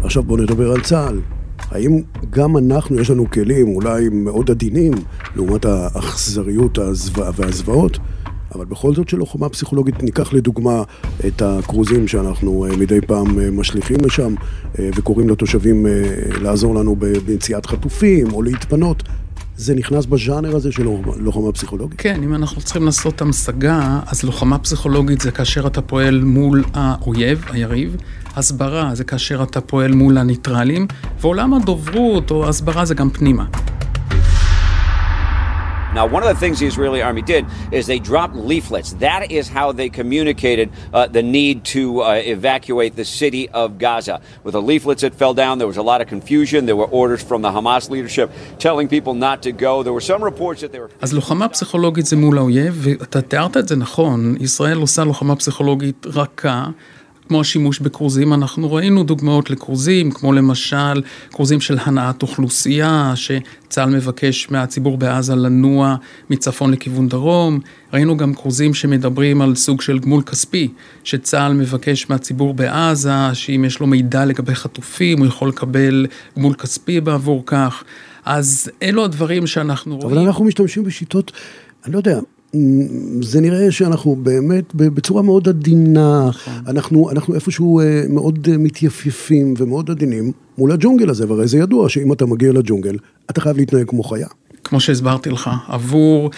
עכשיו 0.04 0.22
בואו 0.22 0.42
נדבר 0.42 0.72
על 0.72 0.80
צה"ל. 0.80 1.33
האם 1.74 2.00
גם 2.30 2.56
אנחנו, 2.56 3.00
יש 3.00 3.10
לנו 3.10 3.30
כלים 3.30 3.68
אולי 3.68 4.08
מאוד 4.08 4.50
עדינים 4.50 4.92
לעומת 5.36 5.64
האכזריות 5.64 6.78
והזוועות, 7.36 7.98
אבל 8.54 8.64
בכל 8.64 8.94
זאת 8.94 9.08
שלוחמה 9.08 9.48
פסיכולוגית, 9.48 10.02
ניקח 10.02 10.32
לדוגמה 10.32 10.82
את 11.26 11.42
הכרוזים 11.42 12.08
שאנחנו 12.08 12.66
אה, 12.66 12.76
מדי 12.76 13.00
פעם 13.00 13.38
אה, 13.38 13.50
משליכים 13.50 13.96
לשם 14.04 14.34
אה, 14.78 14.90
וקוראים 14.96 15.28
לתושבים 15.28 15.86
לעזור 16.42 16.74
לנו 16.74 16.96
במציאת 16.98 17.66
חטופים 17.66 18.32
או 18.32 18.42
להתפנות. 18.42 19.02
זה 19.56 19.74
נכנס 19.74 20.06
בז'אנר 20.06 20.56
הזה 20.56 20.72
של 20.72 20.86
לוחמה 21.16 21.52
פסיכולוגית? 21.52 22.00
כן, 22.00 22.22
אם 22.22 22.34
אנחנו 22.34 22.62
צריכים 22.62 22.84
לעשות 22.84 23.20
המשגה, 23.20 24.00
אז 24.06 24.22
לוחמה 24.22 24.58
פסיכולוגית 24.58 25.20
זה 25.20 25.30
כאשר 25.30 25.66
אתה 25.66 25.82
פועל 25.82 26.20
מול 26.20 26.64
האויב, 26.74 27.44
היריב. 27.50 27.96
הסברה 28.36 28.94
זה 28.94 29.04
כאשר 29.04 29.42
אתה 29.42 29.60
פועל 29.60 29.92
מול 29.92 30.18
הניטרלים, 30.18 30.86
ועולם 31.20 31.54
הדוברות 31.54 32.30
או 32.30 32.48
הסברה 32.48 32.84
זה 32.84 32.94
גם 32.94 33.10
פנימה. 33.10 33.44
Now, 35.93 36.05
one 36.05 36.21
of 36.21 36.29
the 36.29 36.39
things 36.39 36.59
the 36.59 36.67
Israeli 36.67 37.01
army 37.01 37.23
did 37.23 37.43
is 37.71 37.87
they 37.87 37.97
dropped 37.97 38.35
leaflets. 38.35 38.93
That 39.07 39.31
is 39.31 39.49
how 39.57 39.71
they 39.71 39.89
communicated 39.89 40.67
uh, 40.93 41.07
the 41.07 41.23
need 41.23 41.65
to 41.75 42.01
uh, 42.01 42.13
evacuate 42.35 42.95
the 42.95 43.05
city 43.05 43.49
of 43.49 43.79
Gaza. 43.79 44.21
With 44.43 44.53
the 44.53 44.61
leaflets 44.61 45.01
that 45.01 45.15
fell 45.15 45.33
down, 45.33 45.57
there 45.57 45.71
was 45.73 45.77
a 45.77 45.87
lot 45.91 45.99
of 46.01 46.07
confusion. 46.07 46.59
There 46.67 46.75
were 46.75 46.91
orders 47.01 47.23
from 47.23 47.41
the 47.41 47.49
Hamas 47.49 47.89
leadership 47.89 48.29
telling 48.59 48.87
people 48.87 49.13
not 49.15 49.41
to 49.47 49.51
go. 49.51 49.81
There 49.81 49.93
were 49.93 50.07
some 50.13 50.23
reports 50.23 50.61
that 50.61 50.71
they 50.71 50.79
were... 50.79 50.89
אז 51.01 51.13
לוחמה 51.13 51.47
פסיכולוגית 51.47 52.05
זה 52.05 52.15
מול 52.15 52.37
האויב, 52.37 52.79
ואתה 52.81 53.21
תיארת 53.21 53.57
את 53.57 53.67
זה 53.67 53.75
נכון, 53.75 54.35
ישראל 54.39 54.77
עושה 54.77 55.03
לוחמה 55.03 55.35
פסיכולוגית 55.35 56.05
רכה. 56.13 56.65
כמו 57.28 57.40
השימוש 57.40 57.78
בכרוזים, 57.78 58.32
אנחנו 58.32 58.72
ראינו 58.72 59.04
דוגמאות 59.04 59.50
לכרוזים, 59.50 60.10
כמו 60.10 60.32
למשל 60.32 61.02
כרוזים 61.30 61.60
של 61.60 61.78
הנעת 61.80 62.22
אוכלוסייה, 62.22 63.12
שצה"ל 63.14 63.90
מבקש 63.90 64.50
מהציבור 64.50 64.98
בעזה 64.98 65.34
לנוע 65.34 65.96
מצפון 66.30 66.70
לכיוון 66.72 67.08
דרום. 67.08 67.60
ראינו 67.92 68.16
גם 68.16 68.34
כרוזים 68.34 68.74
שמדברים 68.74 69.42
על 69.42 69.54
סוג 69.54 69.80
של 69.80 69.98
גמול 69.98 70.22
כספי, 70.22 70.68
שצה"ל 71.04 71.52
מבקש 71.52 72.10
מהציבור 72.10 72.54
בעזה, 72.54 73.34
שאם 73.34 73.64
יש 73.66 73.80
לו 73.80 73.86
מידע 73.86 74.24
לגבי 74.24 74.54
חטופים, 74.54 75.18
הוא 75.18 75.26
יכול 75.26 75.48
לקבל 75.48 76.06
גמול 76.38 76.54
כספי 76.54 77.00
בעבור 77.00 77.42
כך. 77.46 77.84
אז 78.24 78.70
אלו 78.82 79.04
הדברים 79.04 79.46
שאנחנו 79.46 79.96
רואים. 79.96 80.10
אבל 80.10 80.26
אנחנו 80.26 80.44
משתמשים 80.44 80.84
בשיטות, 80.84 81.32
אני 81.84 81.92
לא 81.92 81.98
יודע, 81.98 82.18
זה 83.22 83.40
נראה 83.40 83.72
שאנחנו 83.72 84.16
באמת 84.16 84.74
בצורה 84.74 85.22
מאוד 85.22 85.48
עדינה, 85.48 86.28
נכון. 86.28 86.52
אנחנו, 86.66 87.10
אנחנו 87.10 87.34
איפשהו 87.34 87.80
אה, 87.80 88.04
מאוד 88.08 88.48
אה, 88.52 88.58
מתייפייפים 88.58 89.54
ומאוד 89.58 89.90
עדינים 89.90 90.32
מול 90.58 90.72
הג'ונגל 90.72 91.10
הזה, 91.10 91.28
והרי 91.28 91.48
זה 91.48 91.58
ידוע 91.58 91.88
שאם 91.88 92.12
אתה 92.12 92.26
מגיע 92.26 92.52
לג'ונגל, 92.52 92.96
אתה 93.30 93.40
חייב 93.40 93.56
להתנהג 93.56 93.88
כמו 93.88 94.02
חיה. 94.02 94.26
כמו 94.64 94.80
שהסברתי 94.80 95.30
לך, 95.30 95.50
עבור, 95.68 96.30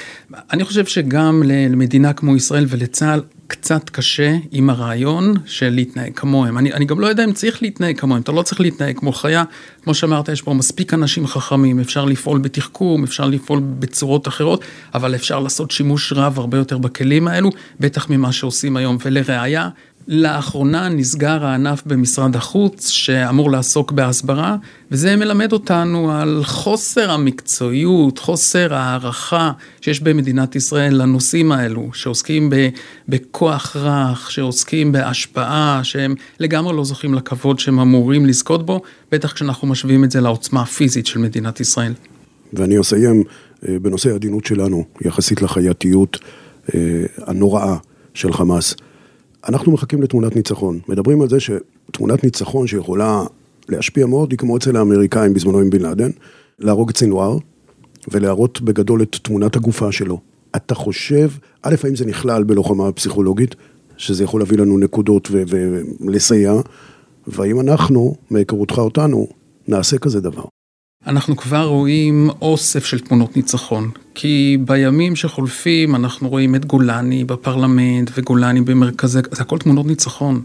אני 0.52 0.64
חושב 0.64 0.85
שגם 0.87 1.42
למדינה 1.46 2.12
כמו 2.12 2.37
ישראל 2.37 2.66
ולצה"ל 2.68 3.20
קצת 3.46 3.90
קשה 3.90 4.37
עם 4.50 4.70
הרעיון 4.70 5.35
של 5.46 5.68
להתנהג 5.68 6.12
כמוהם. 6.14 6.59
אני, 6.59 6.72
אני 6.72 6.85
גם 6.85 7.00
לא 7.00 7.06
יודע 7.06 7.24
אם 7.24 7.32
צריך 7.32 7.62
להתנהג 7.62 7.98
כמוהם, 7.98 8.22
אתה 8.22 8.32
לא 8.32 8.42
צריך 8.42 8.61
להתנהג 8.61 8.98
כמו 8.98 9.12
חיה. 9.12 9.44
כמו 9.82 9.94
שאמרת, 9.94 10.28
יש 10.28 10.42
פה 10.42 10.54
מספיק 10.54 10.94
אנשים 10.94 11.26
חכמים, 11.26 11.80
אפשר 11.80 12.04
לפעול 12.04 12.38
בתחכום, 12.38 13.04
אפשר 13.04 13.26
לפעול 13.26 13.61
בצורות 13.78 14.28
אחרות, 14.28 14.64
אבל 14.94 15.14
אפשר 15.14 15.40
לעשות 15.40 15.70
שימוש 15.70 16.12
רב 16.12 16.38
הרבה 16.38 16.59
יותר 16.59 16.78
בכלים 16.78 17.28
האלו, 17.28 17.50
בטח 17.80 18.11
ממה 18.11 18.32
שעושים 18.32 18.76
היום. 18.76 18.98
ולראיה, 19.04 19.68
לאחרונה 20.09 20.88
נסגר 20.88 21.45
הענף 21.47 21.83
במשרד 21.87 22.37
החוץ 22.37 22.88
שאמור 22.88 23.51
לעסוק 23.51 23.92
בהסברה, 23.92 24.57
וזה 24.90 25.16
מלמד 25.16 25.53
אותנו 25.53 26.12
על 26.12 26.40
חוסר 26.45 27.11
המקצועיות, 27.11 28.19
חוסר 28.19 28.75
הערכה 28.75 29.53
שיש 29.81 30.01
במדינת 30.01 30.57
ישראל 30.57 30.95
לנושאים 31.03 31.53
האלו, 31.53 31.90
שעוסקים 31.92 32.51
בכוח 33.09 33.77
רך, 33.77 34.31
שעוסקים 34.31 34.92
בהשפעה, 34.92 35.81
שהם 35.83 36.14
לגמרי 36.40 36.77
לא 36.77 36.85
זוכים 36.85 37.14
לכבוד 37.14 37.59
שהם 37.59 37.81
אמורים 37.81 38.27
לזכות 38.27 38.66
בו, 38.66 38.83
בטח 39.12 39.33
כשאנחנו 39.33 39.69
משווים 39.69 40.05
את 40.05 40.11
זה 40.11 40.21
לעוצמה 40.21 40.62
הפיזית 40.62 41.07
של 41.07 41.19
מדינת 41.19 41.61
ישראל. 41.61 41.92
ואני 42.53 42.81
אסיים 42.81 43.23
אה, 43.69 43.79
בנושא 43.83 44.11
העדינות 44.11 44.47
שלנו, 44.47 44.85
יחסית 45.01 45.42
לחייתיות 45.42 46.19
אה, 46.75 46.81
הנוראה 47.27 47.77
של 48.14 48.33
חמאס. 48.33 48.75
אנחנו 49.48 49.72
מחכים 49.72 50.02
לתמונת 50.02 50.37
ניצחון. 50.37 50.78
מדברים 50.88 51.22
על 51.22 51.28
זה 51.28 51.37
שתמונת 51.40 52.24
ניצחון 52.24 52.66
שיכולה 52.66 53.22
להשפיע 53.68 54.06
מאוד, 54.06 54.30
היא 54.30 54.38
כמו 54.38 54.56
אצל 54.56 54.76
האמריקאים 54.76 55.35
בזמנו 55.35 55.59
עם 55.59 55.70
בן 55.70 55.82
לאדן, 55.82 56.11
להרוג 56.59 56.90
את 56.90 56.96
סינואר 56.96 57.38
ולהראות 58.09 58.61
בגדול 58.61 59.02
את 59.02 59.16
תמונת 59.22 59.56
הגופה 59.56 59.92
שלו. 59.92 60.20
אתה 60.56 60.74
חושב, 60.74 61.30
א', 61.62 61.74
האם 61.85 61.96
זה 61.96 62.06
נכלל 62.06 62.44
בלוחמה 62.44 62.92
פסיכולוגית, 62.92 63.54
שזה 63.96 64.24
יכול 64.24 64.40
להביא 64.40 64.59
לנו 64.59 64.78
נקודות 64.78 65.28
ולסייע, 66.00 66.54
והאם 67.26 67.61
אנחנו, 67.61 68.14
מהיכרותך 68.30 68.78
אותנו, 68.78 69.26
נעשה 69.68 69.98
כזה 69.98 70.20
דבר. 70.20 70.44
אנחנו 71.07 71.37
כבר 71.37 71.64
רואים 71.64 72.31
אוסף 72.42 72.85
של 72.85 72.99
תמונות 72.99 73.37
ניצחון, 73.37 73.90
כי 74.14 74.59
בימים 74.61 75.16
שחולפים 75.16 75.95
אנחנו 75.95 76.29
רואים 76.29 76.55
את 76.55 76.64
גולני 76.64 77.25
בפרלמנט 77.25 78.11
וגולני 78.16 78.61
במרכזי, 78.61 79.19
זה 79.31 79.42
הכל 79.42 79.59
תמונות 79.59 79.87
ניצחון. 79.87 80.42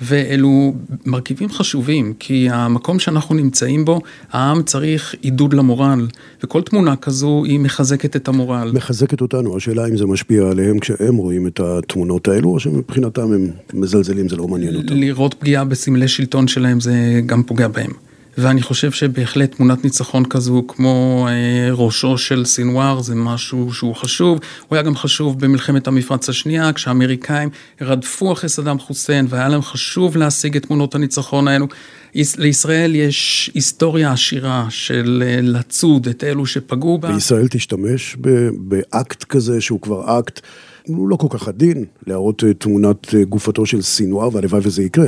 ואלו 0.00 0.74
מרכיבים 1.06 1.48
חשובים, 1.48 2.14
כי 2.18 2.48
המקום 2.50 2.98
שאנחנו 2.98 3.34
נמצאים 3.34 3.84
בו, 3.84 4.00
העם 4.32 4.62
צריך 4.62 5.14
עידוד 5.20 5.54
למורל, 5.54 6.06
וכל 6.44 6.62
תמונה 6.62 6.96
כזו 6.96 7.42
היא 7.44 7.60
מחזקת 7.60 8.16
את 8.16 8.28
המורל. 8.28 8.72
מחזקת 8.74 9.20
אותנו, 9.20 9.56
השאלה 9.56 9.88
אם 9.88 9.96
זה 9.96 10.06
משפיע 10.06 10.48
עליהם 10.50 10.78
כשהם 10.78 11.16
רואים 11.16 11.46
את 11.46 11.60
התמונות 11.60 12.28
האלו, 12.28 12.50
או 12.50 12.60
שמבחינתם 12.60 13.32
הם 13.32 13.50
מזלזלים, 13.74 14.28
זה 14.28 14.36
לא 14.36 14.48
מעניין 14.48 14.76
אותם. 14.76 14.94
לראות 14.94 15.34
פגיעה 15.34 15.64
בסמלי 15.64 16.08
שלטון 16.08 16.48
שלהם 16.48 16.80
זה 16.80 17.20
גם 17.26 17.42
פוגע 17.42 17.68
בהם. 17.68 18.07
ואני 18.38 18.62
חושב 18.62 18.90
שבהחלט 18.90 19.54
תמונת 19.54 19.84
ניצחון 19.84 20.24
כזו, 20.24 20.64
כמו 20.68 21.26
אה, 21.30 21.68
ראשו 21.72 22.18
של 22.18 22.44
סינואר, 22.44 23.00
זה 23.00 23.14
משהו 23.14 23.72
שהוא 23.72 23.94
חשוב. 23.94 24.38
הוא 24.68 24.76
היה 24.76 24.82
גם 24.82 24.96
חשוב 24.96 25.40
במלחמת 25.40 25.86
המפרץ 25.86 26.28
השנייה, 26.28 26.72
כשהאמריקאים 26.72 27.48
רדפו 27.80 28.32
אחרי 28.32 28.48
סדאם 28.48 28.78
חוסיין, 28.78 29.26
והיה 29.28 29.48
להם 29.48 29.62
חשוב 29.62 30.16
להשיג 30.16 30.56
את 30.56 30.66
תמונות 30.66 30.94
הניצחון 30.94 31.48
האלו. 31.48 31.66
לישראל 32.14 32.94
יש 32.94 33.50
היסטוריה 33.54 34.12
עשירה 34.12 34.66
של 34.70 35.22
אה, 35.26 35.40
לצוד 35.42 36.08
את 36.08 36.24
אלו 36.24 36.46
שפגעו 36.46 36.98
בה. 36.98 37.08
וישראל 37.08 37.48
תשתמש 37.48 38.16
באקט 38.58 39.24
כזה, 39.24 39.60
שהוא 39.60 39.80
כבר 39.80 40.18
אקט, 40.18 40.40
הוא 40.86 41.08
לא 41.08 41.16
כל 41.16 41.26
כך 41.30 41.48
עדין, 41.48 41.84
להראות 42.06 42.44
אה, 42.44 42.54
תמונת 42.54 43.14
אה, 43.14 43.24
גופתו 43.24 43.66
של 43.66 43.82
סינואר, 43.82 44.28
והלוואי 44.32 44.60
וזה 44.64 44.82
יקרה. 44.82 45.06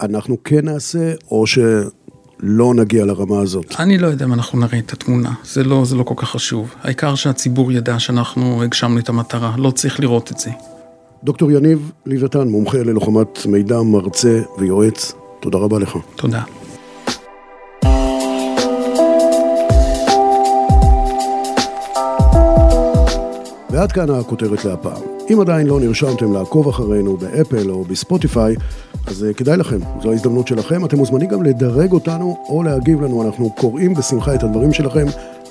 אנחנו 0.00 0.42
כן 0.44 0.64
נעשה, 0.64 1.12
או 1.30 1.46
ש... 1.46 1.58
לא 2.40 2.74
נגיע 2.74 3.04
לרמה 3.04 3.40
הזאת. 3.40 3.74
אני 3.78 3.98
לא 3.98 4.06
יודע 4.06 4.24
אם 4.24 4.32
אנחנו 4.32 4.58
נראה 4.58 4.78
את 4.78 4.92
התמונה, 4.92 5.32
זה 5.44 5.64
לא, 5.64 5.84
זה 5.84 5.96
לא 5.96 6.02
כל 6.02 6.14
כך 6.16 6.30
חשוב. 6.30 6.74
העיקר 6.82 7.14
שהציבור 7.14 7.72
ידע 7.72 7.98
שאנחנו 7.98 8.62
הגשמנו 8.62 8.98
את 8.98 9.08
המטרה, 9.08 9.54
לא 9.58 9.70
צריך 9.70 10.00
לראות 10.00 10.32
את 10.32 10.38
זה. 10.38 10.50
דוקטור 11.24 11.50
יניב 11.50 11.92
לוויתן, 12.06 12.48
מומחה 12.48 12.78
ללוחמת 12.78 13.46
מידע, 13.46 13.82
מרצה 13.82 14.40
ויועץ, 14.58 15.12
תודה 15.40 15.58
רבה 15.58 15.78
לך. 15.78 15.96
תודה. 16.16 16.42
ועד 23.70 23.92
כאן 23.92 24.10
הכותרת 24.10 24.64
להפעם. 24.64 25.13
אם 25.32 25.40
עדיין 25.40 25.66
לא 25.66 25.80
נרשמתם 25.80 26.32
לעקוב 26.32 26.68
אחרינו 26.68 27.16
באפל 27.16 27.70
או 27.70 27.84
בספוטיפיי, 27.84 28.56
אז 29.06 29.24
אה, 29.24 29.32
כדאי 29.32 29.56
לכם, 29.56 29.78
זו 30.02 30.10
ההזדמנות 30.10 30.48
שלכם. 30.48 30.84
אתם 30.84 30.96
מוזמנים 30.96 31.28
גם 31.28 31.42
לדרג 31.42 31.92
אותנו 31.92 32.36
או 32.48 32.62
להגיב 32.62 33.02
לנו, 33.02 33.22
אנחנו 33.22 33.50
קוראים 33.50 33.94
בשמחה 33.94 34.34
את 34.34 34.42
הדברים 34.42 34.72
שלכם 34.72 35.06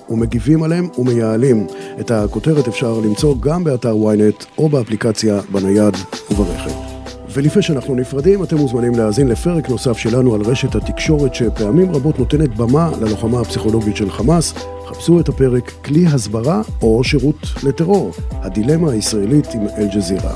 ומגיבים 0.09 0.63
עליהם 0.63 0.89
ומייעלים. 0.97 1.67
את 1.99 2.11
הכותרת 2.11 2.67
אפשר 2.67 2.99
למצוא 2.99 3.35
גם 3.39 3.63
באתר 3.63 3.93
ynet 3.93 4.45
או 4.57 4.69
באפליקציה 4.69 5.39
בנייד 5.51 5.93
וברכב. 6.31 6.93
ולפני 7.29 7.61
שאנחנו 7.61 7.95
נפרדים, 7.95 8.43
אתם 8.43 8.57
מוזמנים 8.57 8.95
להאזין 8.95 9.27
לפרק 9.27 9.69
נוסף 9.69 9.97
שלנו 9.97 10.35
על 10.35 10.41
רשת 10.41 10.75
התקשורת 10.75 11.35
שפעמים 11.35 11.91
רבות 11.91 12.19
נותנת 12.19 12.55
במה 12.55 12.91
ללוחמה 13.01 13.39
הפסיכולוגית 13.39 13.95
של 13.95 14.09
חמאס. 14.09 14.53
חפשו 14.85 15.19
את 15.19 15.29
הפרק 15.29 15.71
כלי 15.85 16.05
הסברה 16.07 16.61
או 16.81 17.03
שירות 17.03 17.35
לטרור, 17.63 18.11
הדילמה 18.31 18.91
הישראלית 18.91 19.53
עם 19.53 19.67
אל-ג'זירה. 19.77 20.33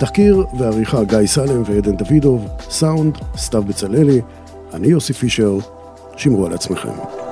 תחקיר 0.00 0.44
ועריכה 0.58 1.04
גיא 1.04 1.26
סלם 1.26 1.62
ועדן 1.66 1.96
דוידוב, 1.96 2.46
סאונד, 2.70 3.18
סתיו 3.36 3.62
בצללי, 3.62 4.20
אני 4.74 4.88
יוסי 4.88 5.12
פישר, 5.12 5.58
שמרו 6.16 6.46
על 6.46 6.52
עצמכם. 6.52 7.25